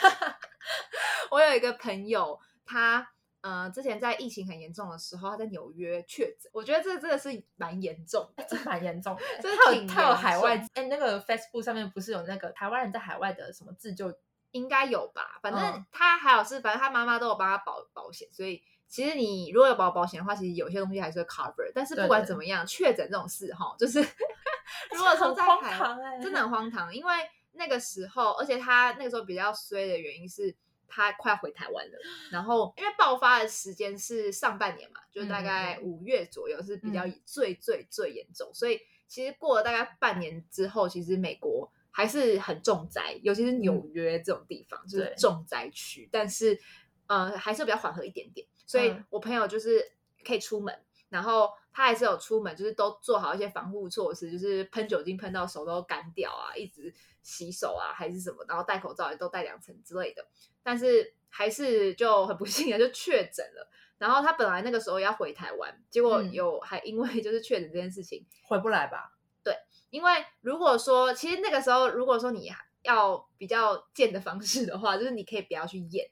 [1.32, 8.46] 我有一个朋友，他呃之前在疫情很严重的时候，他在纽约确诊，我觉得这个真的是蛮严重的。
[8.48, 9.22] 这蛮严重的。
[9.42, 14.14] 这挺他有他有海外重哎，那个 Facebook 上面不是有那个台湾人在海外的什么自救？
[14.52, 21.72] 应该有吧，反正嗯他还有是，反正他妈妈都有帮他保保险，所以其实你如果有保保险的话，其实有些东西还是会 cover。
[21.74, 24.00] 但是不管怎么样，确诊这种事哈，就是
[24.92, 27.14] 如果说很荒在海唐哎，真的很荒唐，因为
[27.52, 30.54] 那个时候，而且他那个时候比较衰的原因是。
[30.92, 31.98] 他快要回台湾了，
[32.32, 35.84] 然后因为爆发的时间是上半年嘛，就是大概嗯。
[35.84, 37.22] 五月左右是比较嗯。
[37.24, 46.58] 最最最严重，所以其实过了大概半年之后，其实美国还是很重灾，尤其是纽约这种地方、就是重灾区，但是
[47.06, 49.84] 呃还是比较缓和一点点，所以嗯我朋友就是
[50.24, 50.72] 可以出门，
[51.08, 60.24] 然后他还是有出门，就是都做好一些防护措施，就是喷酒精喷到手都干掉啊，一直洗手啊，还是什么，然后戴口罩也都戴两层之类的。
[60.62, 63.68] 但是还是就很不幸的就确诊了。
[63.98, 69.18] 然后他本来那个时候要回台湾，结果嗯有还因为就是确诊这件事情，回不来吧？
[69.42, 69.52] 对
[69.90, 72.48] 因为如果说其实那个时候如果说你
[72.82, 76.08] 要比较贱的方式的话，就是你可以不要去验。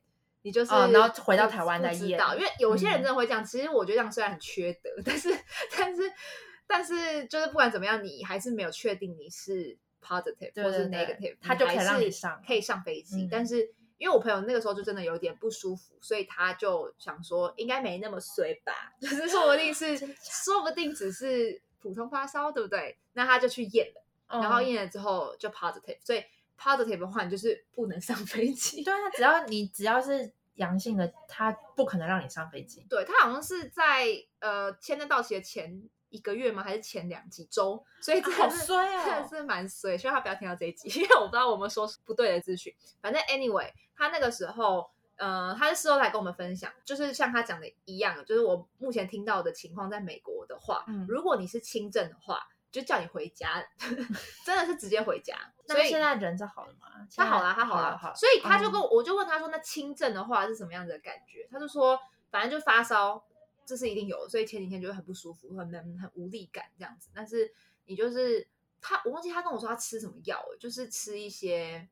[0.49, 3.45] 你就是、哦然后回到台湾再验因为有些人嗯真的会这样。
[3.45, 5.29] 其实我觉得这样虽然很缺德，但是
[5.77, 6.13] 但是
[6.67, 13.25] 但是就是不管怎么样，你还是没有确定你是 positive 或是 negative，他就可以让你上可以上飞机。
[13.25, 22.97] 嗯但是因为我朋友那个时候就真的有点不舒服，所以他就想说应该没那么衰吧， 就是说不定是说不定只是普通发烧，对不对？
[23.13, 24.05] 那他就去验了。
[24.41, 26.23] 然后嗯验了之后就 positive，所以
[26.61, 28.85] positive 的话，你就是不能上飞机。
[28.85, 32.87] 对啊，只要你只要是阳性的，他不可能让你上飞机。
[32.89, 34.07] 对他好像是在
[34.39, 36.63] 呃签证到期的前一个月吗？
[36.63, 37.85] 还是前两几周？
[38.01, 39.99] 所以真好的是、真的 是蛮衰。
[39.99, 42.75] 希望他不要听到这一集， 因为我不知道我们说不对的资讯。
[43.01, 44.91] 反正 anyway，他那个时候。
[45.21, 52.39] 呃，他是事后来跟我们分享，就是像他讲的一样，就是我目前听到的情况，在美国的话，嗯如果你是轻症的话，
[52.71, 53.65] 就叫你回家，
[54.45, 55.37] 真的是直接回家。
[55.67, 56.89] 那所以现在人是好了吗？
[57.15, 58.15] 他好啦，了，他好了，啦，好。
[58.15, 61.47] 所以他就哦跟我，我就问他说，那轻症的话是什么样子的感觉？
[61.51, 61.99] 他就说，
[62.31, 63.25] 反正就发烧，
[63.65, 67.09] 这是一定有，所以前几天就会很不舒服，很很很无力感这样子。
[67.15, 67.53] 但是
[67.87, 68.47] 你就是
[68.81, 71.89] 他，我忘记他跟我说他吃什么药，就是吃一些，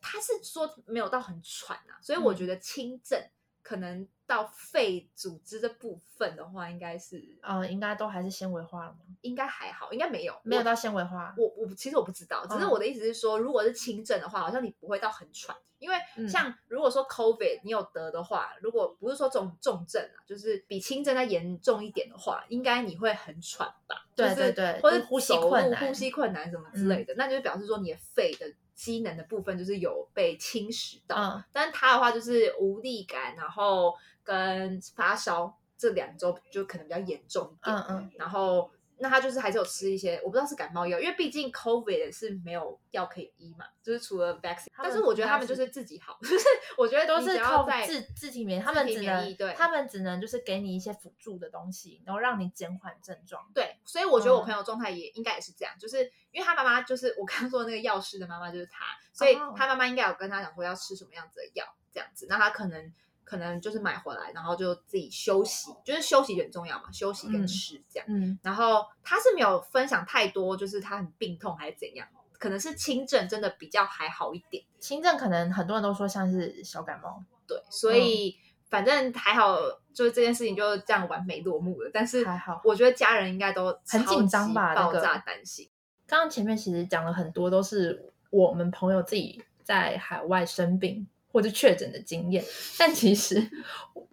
[0.00, 3.20] 他是说没有到很喘啊，所以我嗯觉得轻症
[3.66, 8.98] 可能到肺组织的部分的话，应该是呃，应该都还是纤维化了吗？
[9.22, 11.34] 应该还好，应该没有没有到纤维化。
[11.36, 24.06] 我我其实我不知道，只是嗯我的意思是说，如果是轻症的话，好像你不会到很喘，因为嗯像如果说 COVID 你有得的话，如果不是说重重症啊，就是比轻症再严重一点的话，应该你会很喘吧？
[24.14, 31.16] 对就是对对或者呼吸困难嗯呼吸困难什么之类的，那就是表示说你的肺的机能的部分就是有被侵蚀到。
[31.16, 37.76] 嗯，但是他的话就是无力感，然后跟发烧这两周就可能比较严重一点。
[37.76, 44.68] 嗯嗯然后那他就是还是有吃一些，我不知道是感冒药，因为毕竟 COVID 是没有药可以医嘛，就是除了 vaccine。
[44.82, 46.44] 但是我觉得他们就是自己好， 就是
[46.78, 53.46] 我觉得都是靠自自体免疫，他们只能对，他们只能就是给你一些辅助的东西，然后让你减缓症状。
[53.52, 62.92] 对，所以我觉得我朋友状态也应该也是这样，就是因为他妈妈就是我刚刚说的那个药师的妈妈就是他，所以他妈妈应该有跟他讲说要吃什么样子的药，这样子，那他可能。
[63.26, 68.06] 可能就是买回来，然后就自己休息，就是休息很重要嘛，休息跟吃这样。
[68.08, 72.06] 嗯，然后他是没有分享太多，就是他很病痛还是怎样，
[72.38, 74.62] 可能是轻症，真的比较还好一点。
[74.78, 78.36] 轻症可能很多人都说像是小感冒，对，所以
[78.70, 79.58] 反正还好，
[79.92, 81.90] 就是这件事情就这样完美落幕了。
[81.92, 85.68] 但是还好，我觉得家人应该都很紧张吧，爆炸担心。
[86.06, 91.08] 刚刚前面其实讲了很多，都是我们朋友自己在海外生病。
[91.36, 92.42] 或者确诊的经验，
[92.78, 93.46] 但其实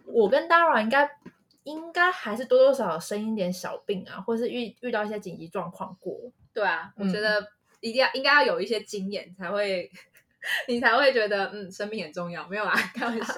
[0.04, 1.08] 我跟 Dara 应该
[1.62, 6.20] 应该还是多多少少生一点小病啊，或是遇遇到一些紧急状况过。
[6.52, 7.48] 对啊，我觉得
[7.80, 9.90] 一定要应该要有一些经验才会，
[10.68, 12.46] 你才会觉得嗯，生命很重要。
[12.46, 13.34] 没有啊，开玩笑。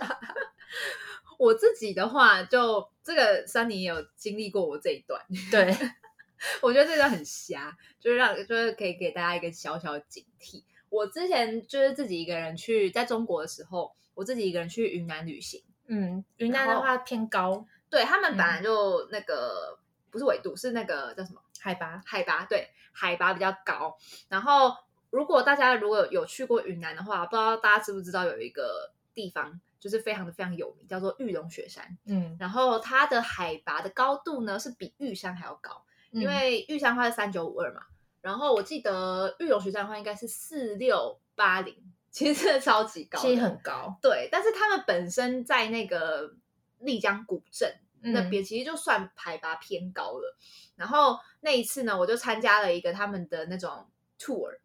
[1.39, 5.23] 我自己的话，就这个三年有经历过我这一段，
[5.53, 5.73] 对
[6.61, 10.65] 我觉得这段很瞎，就是让就是可以给大家一个小小的警惕。
[10.97, 15.63] 我之前就是自己一个人去，在中国的时候，我自己一个人去云南旅行。
[15.89, 19.79] 嗯，云南的话偏高，对他们本来就那个
[20.11, 22.01] 不是纬度，是那个叫什么海拔？
[22.07, 23.97] 海拔对，海拔比较高。
[24.29, 24.75] 然后，
[25.11, 31.97] 如果大家如果有去过云南的话，不知道大家知不知道有一个地方就是非常的非常有名，叫做玉龙雪山。
[32.07, 37.83] 嗯，然后它的海拔的高度呢是比玉山还要高，因为玉山话是三九五二嘛。
[38.21, 41.77] 然后我记得玉龙雪山的话应该是四六八零，
[42.11, 43.97] 其实真的超级高，其实很高。
[44.03, 46.35] 对，但是他们本身在那个
[46.81, 50.37] 丽江古镇那边，其实就算海拔偏高了。
[50.75, 53.87] 然后那一次呢，我就参加了一个他们的那种
[54.19, 54.59] tour。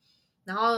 [0.44, 0.78] 然后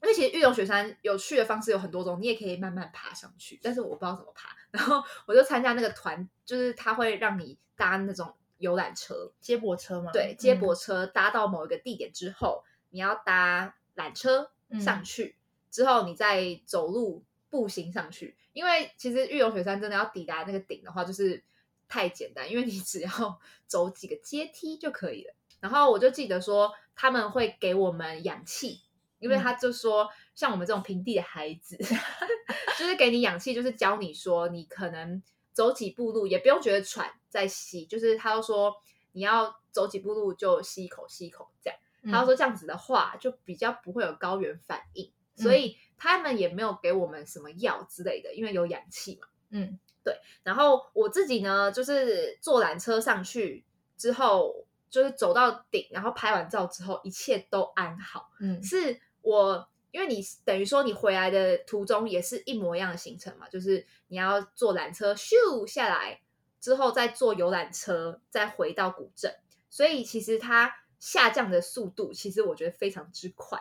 [0.00, 4.56] 因为其实玉龙雪山有去的方式有很多种，你也可以慢慢爬上去，但是我不知道怎么爬。
[4.72, 8.34] 然后我就参加那个团，就是他会让你搭那种。
[8.62, 10.12] 游览车、接驳车吗？
[10.12, 15.36] 对，接驳车搭到某一个地点之后，你要搭缆车上去，
[15.68, 18.36] 之后你再走路步行上去。
[18.52, 21.42] 因为其实玉龙雪山真的要抵达那个顶的话，就是
[21.88, 25.34] 太简单，因为你只要走几个阶梯就可以了。
[25.58, 28.82] 然后我就记得说他们会给我们氧气，
[29.18, 31.76] 因为他就说像我们这种平地的孩子，
[32.78, 35.20] 就是给你氧气，就是教你说你可能。
[35.52, 38.74] 走几步路也不用觉得喘，在吸，就是他说
[39.12, 41.78] 你要走几步路就吸一口，吸一口这样。
[42.10, 49.28] 他说这样子的话就比较不会有高原反应，所以他们也没有给我们什么药之类的，因为有氧气嘛。
[49.50, 50.16] 嗯，对。
[50.42, 53.64] 然后我自己呢，就是坐缆车上去
[53.96, 58.30] 之后，就是走到顶，然后拍完照之后，一切都安好。
[58.40, 59.68] 嗯，是我。
[59.92, 66.20] 因为你等于说你回来的途中也是一模一样的行程嘛，就是你要坐缆车咻下来
[66.58, 69.32] 之后再坐游览车再回到古镇，
[69.70, 73.60] 所以其实它下降的速度其实我觉得非常之快。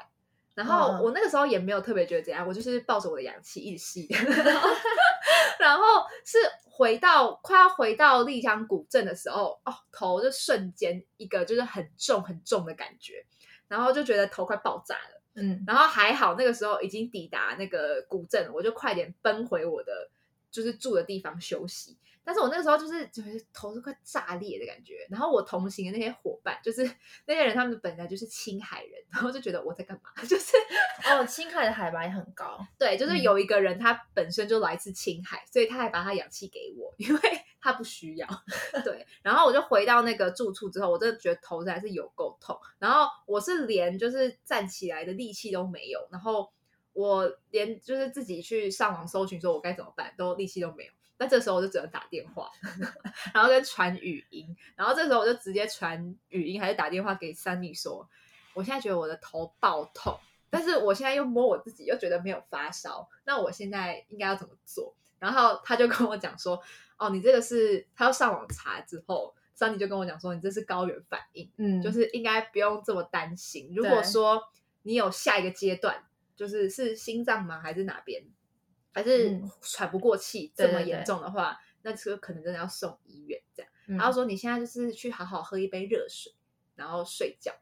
[0.53, 4.07] 然后我那个时候也没有特别觉得怎样，我就是抱着我的氧气一直吸。
[5.57, 5.83] 然后
[6.25, 13.25] 是回到快要回到丽江古镇的时候，哦，头就瞬间一个就是很重很重的感觉，
[13.67, 15.20] 然后就觉得头快爆炸了。
[15.33, 20.09] 嗯，然后还好，那个时候已经抵达那个古镇，我就快点奔回我的
[20.51, 21.97] 就是住的地方休息。
[22.23, 25.05] 但是我那个时候就是就是头是快炸裂的感觉。
[25.09, 26.83] 然后我同行的那些伙伴，就是
[27.25, 30.11] 那些人，他们本来就是青海人，然后就觉得我在干嘛？
[30.23, 30.55] 就是
[31.09, 32.59] 哦，青海的海拔也很高。
[32.77, 37.19] 对，就是有一个人他本身就来自青海，所以他还把他氧气给我，因为
[37.59, 38.27] 他不需要。
[38.83, 42.57] 对，然后我就回到那个住处之后，我真的觉得头还是有够痛。
[42.79, 46.51] 然后我是连就是站起来的力气都没有，然后
[46.93, 50.91] 我连就是自己去上网搜寻说我该怎么办，都力气都没有。
[51.21, 52.49] 那这时候我就只能打电话，
[53.31, 58.09] 然后跟传语音，然后这时候我就直接传语音还是打电话给三妮说，
[58.55, 64.95] 我现在觉得我的头爆痛，但是我现在又摸我自己又觉得没有发烧，那我现在应该要怎么做？
[65.19, 66.59] 然后他就跟我讲说，
[66.97, 73.71] 哦，你这个是他要上网查之后，三妮就跟我讲说，你这是高原反应，嗯，就是应该不用这么担心。
[73.75, 74.41] 如果说
[74.81, 76.03] 你有下一个阶段，
[76.35, 78.23] 就是是心脏吗，还是哪边？
[78.91, 83.71] 还是喘不过气这么严重的话，那这个可能真的要送医院这样。
[83.85, 86.33] 然后说你现在就是去好好喝一杯热水，
[86.75, 87.53] 然后睡觉。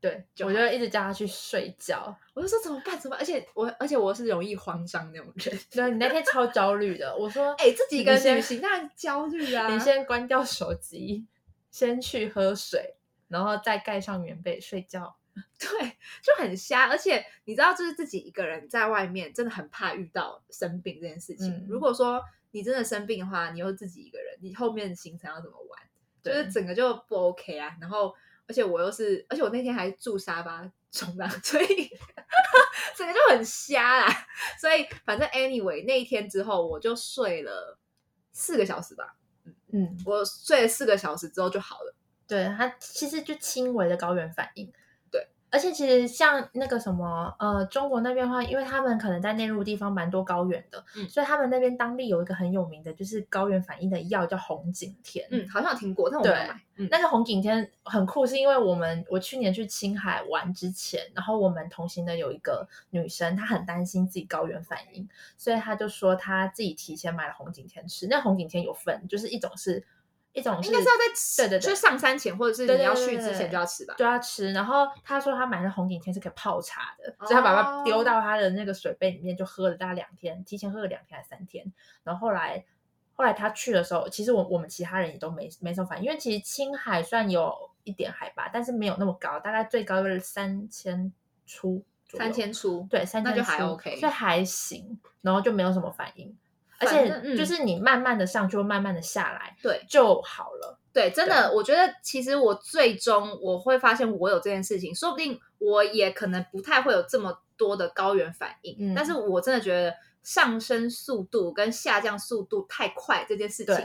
[0.00, 2.16] 对，我就一直叫他去睡觉。
[2.32, 2.96] 我就说怎么办？
[2.96, 3.20] 怎么办？
[3.20, 5.58] 而且我而且我是容易慌张那种人。
[5.72, 7.16] 对，你那天超焦虑的。
[7.16, 9.72] 我说，哎，自己一个人旅行当然焦虑啊。
[9.72, 11.26] 你先关掉手机，
[11.72, 12.94] 先去喝水，
[13.26, 15.16] 然后再盖上棉被睡觉。
[15.58, 16.88] 对，就很瞎。
[16.88, 21.52] 而且你知道，就是自己一个人在外面，真的很怕遇到生病这件事情。
[21.52, 25.80] 嗯如果说你真的生病的话，你又自己一个人，你后面行程要怎么玩？
[26.22, 27.76] 就是整个就不 OK 啊。
[27.80, 28.14] 然后，
[28.46, 31.90] 而且我又是，而且我那天还住沙发冲浪，所以
[32.96, 34.26] 整个就很瞎啦。
[34.58, 37.78] 所以反正 anyway 那一天之后，我就睡了
[38.32, 39.16] 四个小时吧。
[39.70, 41.94] 嗯，我睡了四个小时之后就好了。
[42.26, 44.72] 对，它其实就轻微的高原反应。
[45.50, 55.26] 对，而且其实像那个什么，呃，中国那边的话，因为他们可能在内陆地方蛮多高原的，嗯所以他们那边当地有一个很有名的，就是高原反应的药叫红景天。
[55.30, 56.60] 嗯，好像有听过，但我没有买。
[56.80, 68.06] 嗯，那个红景天很酷，是因为我们我去年去青海玩之前，然后我们同行的有一个女生，她很担心自己高原反应，所以她就说她自己提前买了红景天吃。
[68.06, 69.84] 那红景天有分，就是一种是
[70.38, 73.94] 一种应该是要在吃，对对对就上山前或者是对你要去之前就要吃吧。
[73.98, 74.52] 就要吃。
[74.52, 81.70] 然后他说他买的红景天是可以泡茶的，所以他把它丢到他的那个水杯里面，就喝了大概两天，提前喝了两天还是三天。
[82.04, 82.64] 然后后来
[83.14, 91.12] 后来他去的时候，其实我我们其他人也都没没什么反应，因为其实青海算有一点海拔，但是没有那么高，大概最高就是三千
[91.46, 91.82] 出，
[92.12, 96.36] 三千出，对三千那就还出 OK 所以还行，然后就没有什么反应。
[96.78, 99.84] 而且就是你慢慢的上就，会慢慢的下来对。
[99.88, 100.78] 就好了。
[100.92, 108.94] 对，真的，我觉得其实我最终我会发现我有这件事情，说不定我也可能不太会有这么多的高原反应，嗯。
[108.94, 113.76] 但是我真的觉得上升速度跟下降速度太快这件事情，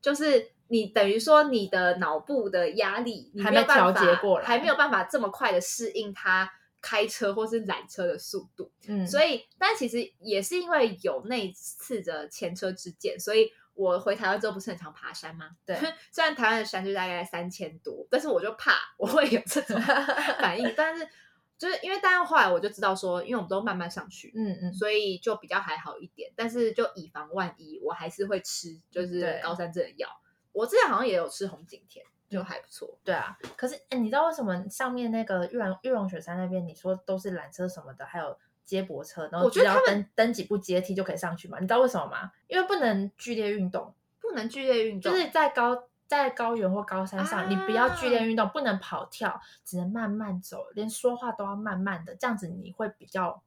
[0.00, 6.50] 就是你等于说你的脑部的压力你还没没有办法调节过来还没有办法这么快的适应它
[6.80, 15.50] 开车或是缆车的速度，嗯，所以，但其实也是因为有那一次的前车之鉴，所以我回台湾之后不是很常爬山吗？
[15.66, 15.76] 对，
[16.10, 19.80] 虽然台湾的山就大概三千多，但是我就怕我会有这种
[20.40, 20.72] 反应。
[20.76, 21.06] 但是
[21.58, 26.32] 就是因为，但是后来我就知道说，因为我们都慢慢上去，嗯嗯，所以就比较还好一点。
[26.34, 30.08] 但是就以防万一，我还是会吃就是高山症的药。
[30.52, 32.96] 我之前好像也有吃红景天，就还不错。
[33.04, 33.36] 对啊。
[33.56, 41.58] 可是，哎，你知道为什么上面那个玉龙玉龙雪山那边，你说都是缆车什么的，还有接驳车，然后只要登登几步阶梯就可以上去嘛？
[41.58, 42.30] 你知道为什么吗？
[42.46, 53.42] 因为不能剧烈运动，不能剧烈运动，就是在高在高原或高山上，你不要剧烈啊运动，不能跑跳，只能慢慢走，连说话都要慢慢的，这样子你会比较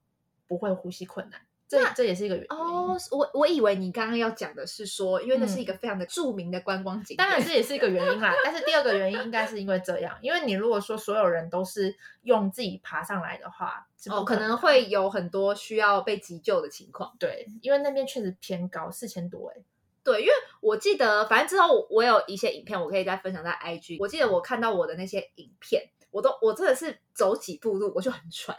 [0.47, 1.39] 不会呼吸困难。
[1.77, 2.57] 这这也是一个原因。
[2.57, 17.13] 哦，我我以为你刚刚要讲的是说，因为那是嗯一个非常的著名的观光景点，当然这也是一个原因啦， 但是第二个原因应该是因为这样，因为你如果说所有人都是用自己爬上来的话，哦，可能会有很多需要被急救的情况。
[17.19, 19.61] 对，因为那边确实偏高，四千多哎、
[20.03, 23.97] 对，因为我记得，反正之后我有一些影片，我可以再分享在 IG。
[23.99, 28.55] 我记得我看到我的那些影片，我都我真的是走几步路我就很喘，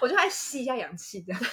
[0.00, 1.40] 我就爱吸一下氧气这样。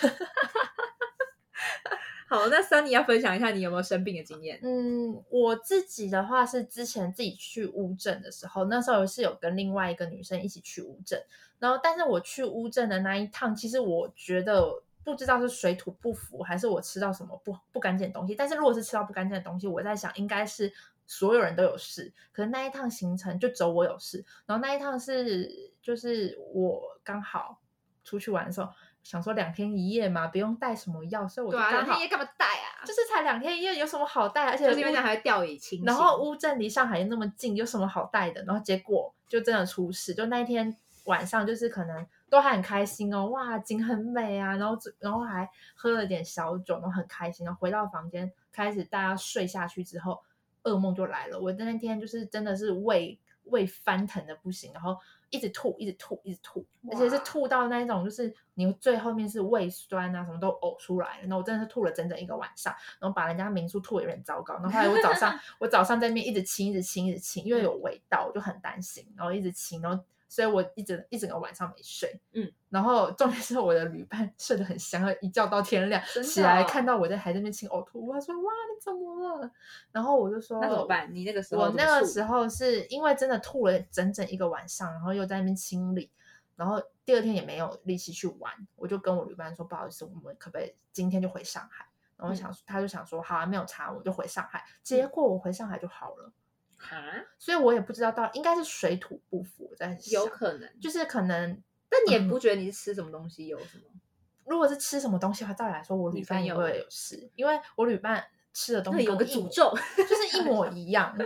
[2.30, 4.60] 好，那 Sunny 要分享一下你有没有生病的经验？
[4.62, 11.22] 嗯，我自己的话是之前自己去乌镇的时候，那时候是有跟另外一个女生一起去乌镇，
[11.60, 18.36] 然后但是我去乌镇的那一趟，其实我觉得不知道是水土不服，还是我吃到什么不不干净的东西。
[18.36, 20.72] 但是如果是吃到不干净的东西，我在想应该是
[21.08, 24.24] 所有人都有事，可是那一趟行程就只有我有事。
[24.46, 27.60] 然后那一趟是就是我刚好
[28.04, 28.70] 出去玩的时候，
[29.02, 32.84] 想说两天一夜嘛，不用带什么药，所以我就两天一夜干嘛带啊？
[32.86, 34.50] 就是才两天一夜，有什么好带？
[34.50, 35.86] 而且乌就是因为还会掉以轻心。
[35.86, 38.44] 然后乌镇离上海又那么近，有什么好带的？
[38.44, 47.46] 然后结果就真的出事，就那一天晚上就是可能都还很开心哦，哇，景很美啊，然后然后还喝了点小酒，然后很开心。
[47.46, 50.22] 然后回到房间，开始大家睡下去之后，
[50.68, 51.40] 噩梦就来了。
[51.40, 54.98] 我那天就是真的是胃胃翻腾的不行，然后
[55.30, 61.22] 一直吐，一直吐，一直吐，而且是吐到那一种就是你最后面是胃酸啊，什么都呕出来了。
[61.22, 62.74] 然后我真的是吐了整整一个晚上。
[63.00, 64.56] 然后把人家民宿吐的有点糟糕。
[64.56, 72.20] 然后后来我早上 我早上在那边一直清，一直清，一直清，因为有味道，我就很担心，然后一直清，然后所以我一整一整个晚上没睡。
[72.34, 79.52] 嗯，然后重点是我的旅伴睡得很香，一觉到天亮，起来哦看到我在还在那边清呕吐，他说哇你怎么了？
[79.92, 81.14] 然后我就说那怎么办？
[81.14, 86.12] 你那个时候我那个时候候是因为真的吐了整整一个晚上，然后又在那边清理，
[86.56, 91.86] 然后第二天也没有力气去玩，我就跟我旅伴说不好意思，我们可不可以今天就回上海？
[92.18, 94.66] 然后嗯想、他就想说好啊，没有查，我就回上海。
[94.82, 96.32] 结果我回上海就好了，
[96.78, 97.02] 哈，
[97.38, 100.80] 所以我也不知道到应该是水土不服，我在想有可能。
[100.80, 101.62] 就是可能。
[101.90, 103.84] 但你也不觉得你是吃什么东西有什么？
[104.46, 108.24] 如果是吃什么东西的话，照理来说我旅伴也会有事，因为我旅伴
[108.54, 111.18] 吃的东西有个诅咒，就是一模一样。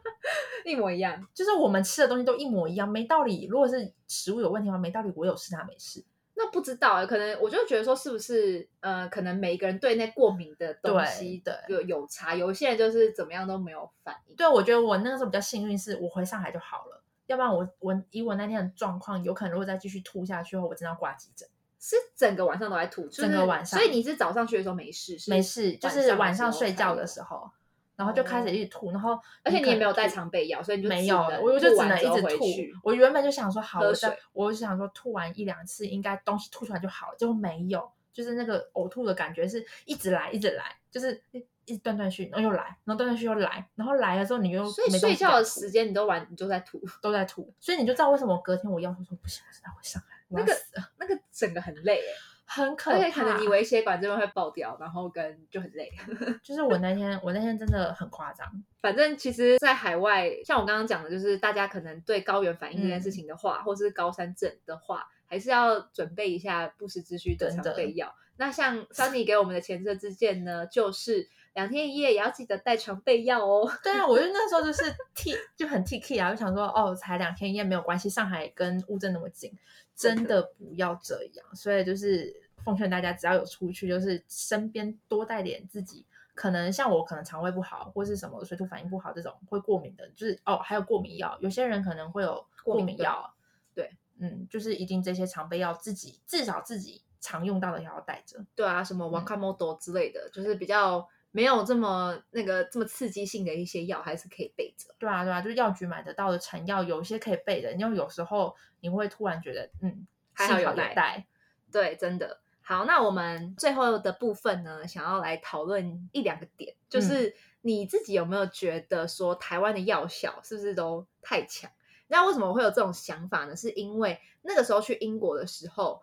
[0.64, 1.26] 一模一样。
[1.34, 3.46] 就是我们吃的东西都一模一样，没道理。
[3.46, 6.02] 如果是食物有问题的话，没道理我有事他没事。
[6.38, 14.36] 那不知道啊，可能我就觉得说，是不是呃，可能每一个人对那过敏的东西的有有差，有些人就是怎么样都没有反应。
[14.36, 17.02] 对，我觉得我那个时候比较幸运，是我回上海就好了。
[17.26, 21.48] 要不然我我以我那天的状况，有可能如果再继续吐下去后，我真的要挂急诊。
[21.78, 27.50] 是整个晚上都在吐，就是整个晚上所以你是早上去的时候没事，是没事，就是晚上睡觉的时时候，
[27.96, 32.44] 然后就开始一直吐，然后，而且你也没有带常备药，所以你就没有，能我就只能一直吐。。
[32.82, 33.86] 我原本就想说，好，喝
[34.32, 50.54] 我我就想说吐完一两次，应该东西吐出来就好了，结果没有，就是那个呕吐的感觉是一直来，一直来，就是一一直断断续，然后又来，然后断断续又来，然后来了之后你又所以睡觉的时间你都玩，你都在吐，都在吐，所以你就知道为什么隔天我要说说不行，我真的会上海，我那个
[50.98, 52.12] 那个整个很累哎，
[52.46, 55.90] 很可怕，而且可能你微血管这边会爆掉，然后跟就很累。
[56.42, 58.46] 就是我那天我那天真的很夸张，
[58.80, 68.14] 反正其实，在海外，像我刚刚讲的，就是大家可能对高原反应这件嗯事情的话，或是高山症的话，还是要准备一下不时之需的常备药。
[68.38, 73.66] 那像 Sunny 给我们的前车之鉴呢，就是两天一夜也要记得带常备药哦。
[73.82, 79.50] 对啊，我就那时候就是替就很替 K 啊，就想说哦，才两天一夜没有关系，上海跟乌镇那么近，
[79.96, 81.56] 真的不要这样。
[81.56, 82.32] 所以就是
[82.62, 86.04] 奉劝大家，只要有出去，就是身边多带点自己。
[86.34, 93.32] 可能像我，可能肠胃不好，或是什么水土反应不好这种会过敏的，就是哦，还有过敏药，有些人可能会有过过敏敏药，
[93.74, 98.44] 对，嗯，就是一定这些常备药自己至少自己常用到的也要带着。
[98.54, 104.94] 对啊，什嗯么 Wakamoto 之类的，就是比较没有这么那个这么刺激性的一些药，还是可以备着。
[104.98, 111.26] 对啊，对啊，就是药局买得到的成药，有一些可以备的，因为有时候你会突然觉得，嗯，还好幸有有带带。
[111.70, 112.86] 对，真的好。
[112.86, 121.70] 那我们最后的部分呢，想要来讨论一两个点，嗯就是你自己有没有觉得说台湾的药效是不是都太强？
[122.06, 123.54] 那为什么会有这种想法呢？
[123.54, 126.02] 是因为那个时候去英国的时候，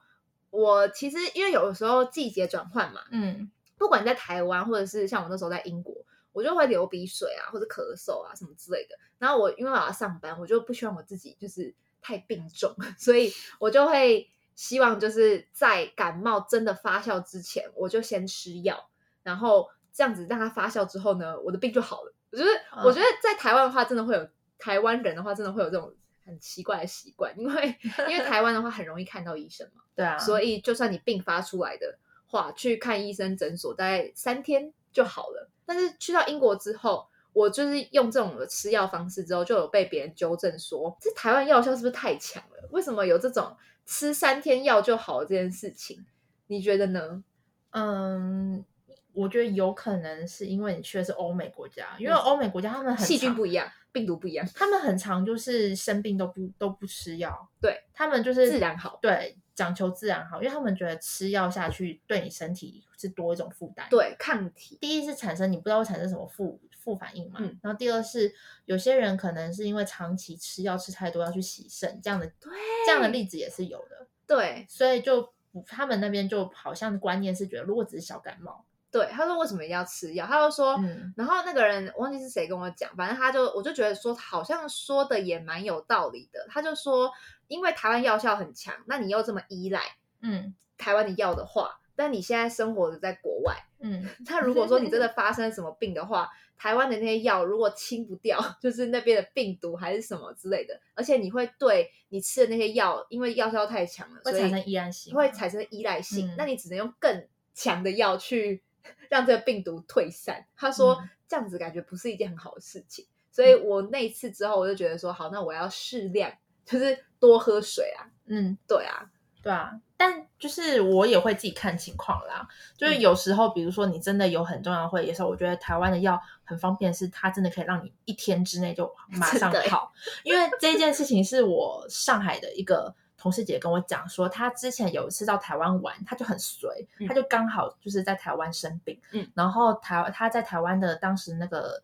[0.51, 5.95] 我其实因为有的时候季节转换嘛，嗯不管在台湾或者是像我那时候在英国，
[6.31, 8.95] 我就会流鼻水啊，或者咳嗽啊什么之类的。
[9.19, 18.89] 然后我因为我要上班，我就不希望我自己就是太病重， 所以我就会希望就是在感冒真的发酵之前，我就先吃药，
[19.23, 22.13] 然后这样子让它发酵之后呢，我的病就好了。
[22.31, 25.93] 我觉得，嗯我觉得在台湾的话，真的会有台湾人的话，真的会有这种
[26.25, 27.77] 很奇怪的习惯，因为
[28.09, 29.83] 因为台湾的话很容易看到医生嘛。
[29.95, 31.95] 对啊，所以以就算你病发出来的
[32.33, 35.47] 话，去看医生诊所大概三天就好了。
[35.65, 42.67] 但是去到英国之后，我就是用这种的吃药方式之后，就有被别人纠正说，这台湾药效是不是太强了？
[42.71, 43.55] 为什么有这种
[43.85, 46.03] 吃三天药就好了这件事情？
[46.47, 47.23] 你觉得呢？
[47.69, 48.65] 嗯，
[49.13, 68.33] 我觉得有可能是因为你去的是欧美国家，因为嗯欧美国家他们很细菌不一样，病毒不一样，他们很常就是生病都不都不吃药，对他们就是自然好对，讲求自然好，因为他们觉得吃药下去对你身体是多一种负担。，对抗体，第一是产生你不知道会产生什么副副反应嘛，嗯然后第二是
[68.65, 72.51] 有些人可能是因为长期吃药吃太多要去洗肾，这样的对
[72.85, 75.31] 这样的例子也是有的，对所以就
[75.67, 79.05] 他们那边就好像观念是觉得如果只是小感冒，对。
[79.07, 80.25] 他说为什么一定要吃药？
[80.25, 86.45] 他就说，嗯然后那个人我忘记是谁跟我讲，反正他就我就觉得说好像说的也蛮有道理的。
[86.49, 87.11] 他就说，
[87.47, 89.81] 因为台湾药效很强，那你又这么依赖
[90.21, 108.63] 嗯台湾的药的话，但你现在生活的在国外，嗯，那如果说你真的发生什么病的话，台湾的那些药如果清不掉， 就是那边的病毒还是什么之类的，而且你会对你吃的那些药，因为药效太强了，会产生依赖性，会产生依赖性，嗯那你只能用更强的药去
[109.09, 110.45] 让这个病毒退散。
[110.55, 116.31] 他说、嗯这样子感觉不是一件很好的事情，所以我那一次之后，我就觉得说，好，那我要适量，
[116.63, 118.05] 就是多喝水啊。
[118.27, 118.55] 嗯。
[118.67, 119.09] 对啊，
[119.41, 122.47] 对啊，但就是我也会自己看情况啦。
[122.77, 129.91] 就是嗯有时候，比如说你真的有很重要的会议的时候，我觉得台湾的药很方便，是它真的可以让你一天之内就马上好。
[130.23, 141.81] 因为这件事情是我上海的一个同事姐跟我讲说，她之前有一次到台湾玩，她就很随，嗯她就刚好就是在台湾生病，嗯，然后台她在台湾的当时那个。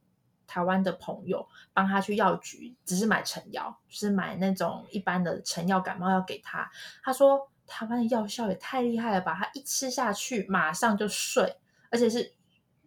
[0.51, 6.67] 台湾的朋友帮她去药局，只是买成药，就是买那种一般的成药感冒药给她。
[7.03, 9.35] 他说台湾的药效也太厉害了吧！
[9.39, 11.55] 他一吃下去马上就睡，
[11.91, 12.33] 而且是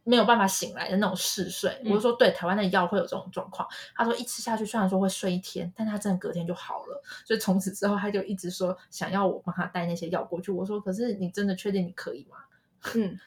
[0.04, 1.70] 没有办法醒来的那种嗜睡。
[1.84, 3.68] 嗯我就说对，台湾的药会有这种状况。
[3.94, 7.02] 他说一吃下去，虽然说会睡一天，但他真的隔天就好了。
[7.24, 10.50] 所以从此之后，他就一直说想要我帮他带那些药过去。
[10.50, 12.36] 我说可是你真的确定你可以吗？
[12.96, 13.18] 嗯，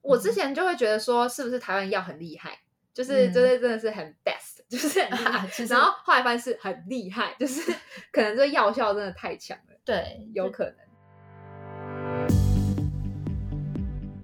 [0.00, 2.60] 我之前就会觉得说，是不是台湾药很厉害，
[2.94, 5.48] 就是嗯就是真的是很 best，就是很厉 害。
[5.48, 7.74] 其实然后后来发现是很厉害，就是
[8.12, 10.76] 可能这药效真的太强了，对，有可能。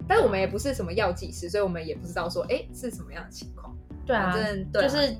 [0.08, 3.76] 但是我们也不是什么药剂师，所以我们也不知道说，哎，是什么样的情况。
[4.06, 5.16] 对啊，反正对啊就是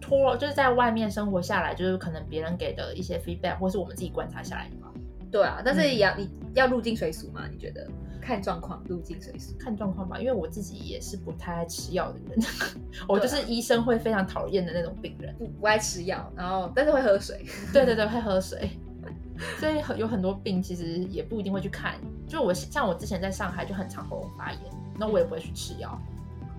[0.00, 4.92] 脱，就是在外面生活下来，就是可能别人给的一些 feedback，或是我们自己观察下来的吧。
[5.30, 7.48] 对啊，但是嗯也要、你要入境随俗嘛？
[7.50, 7.86] 你觉得
[8.20, 9.56] 看状况入境随俗？
[9.58, 12.38] 看状况吧，因为我自己也是不太爱吃药的人，
[13.08, 15.34] 我就是医生会非常讨厌的那种病人。
[15.36, 17.44] 不不爱吃药，然后但是会喝水。
[17.72, 18.70] 对对对，会喝水，
[19.58, 21.94] 所以很有很多病其实也不一定会去看。
[22.30, 24.60] 就我像我之前在上海就很常喉咙发炎，
[24.96, 25.98] 那我也不会去吃药。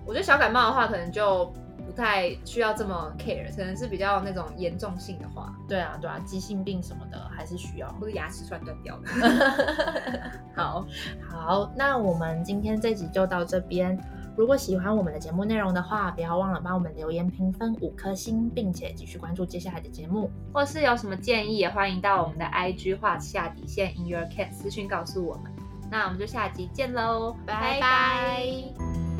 [0.04, 1.46] 我觉得小感冒的话，可能就
[1.86, 7.88] 不太需要这么 care，可能是比较那种严重性的话，对啊对啊，急性病什么的还是需要。
[7.92, 9.02] 或者牙齿突然断掉了。
[10.54, 10.86] 好，
[11.26, 13.98] 好，那我们今天这集就到这边。
[14.34, 20.30] 如果喜欢我们的节目内容的话，不要忘了帮我们留言评分五颗星，并且继续关注接下来的节目。
[20.54, 25.51] 或是有什么建议，也欢迎到我们的 IG 画下底线 in your cat 私讯告诉我们。
[25.92, 27.78] 那我们就下集见喽，拜拜。
[27.78, 29.11] 拜拜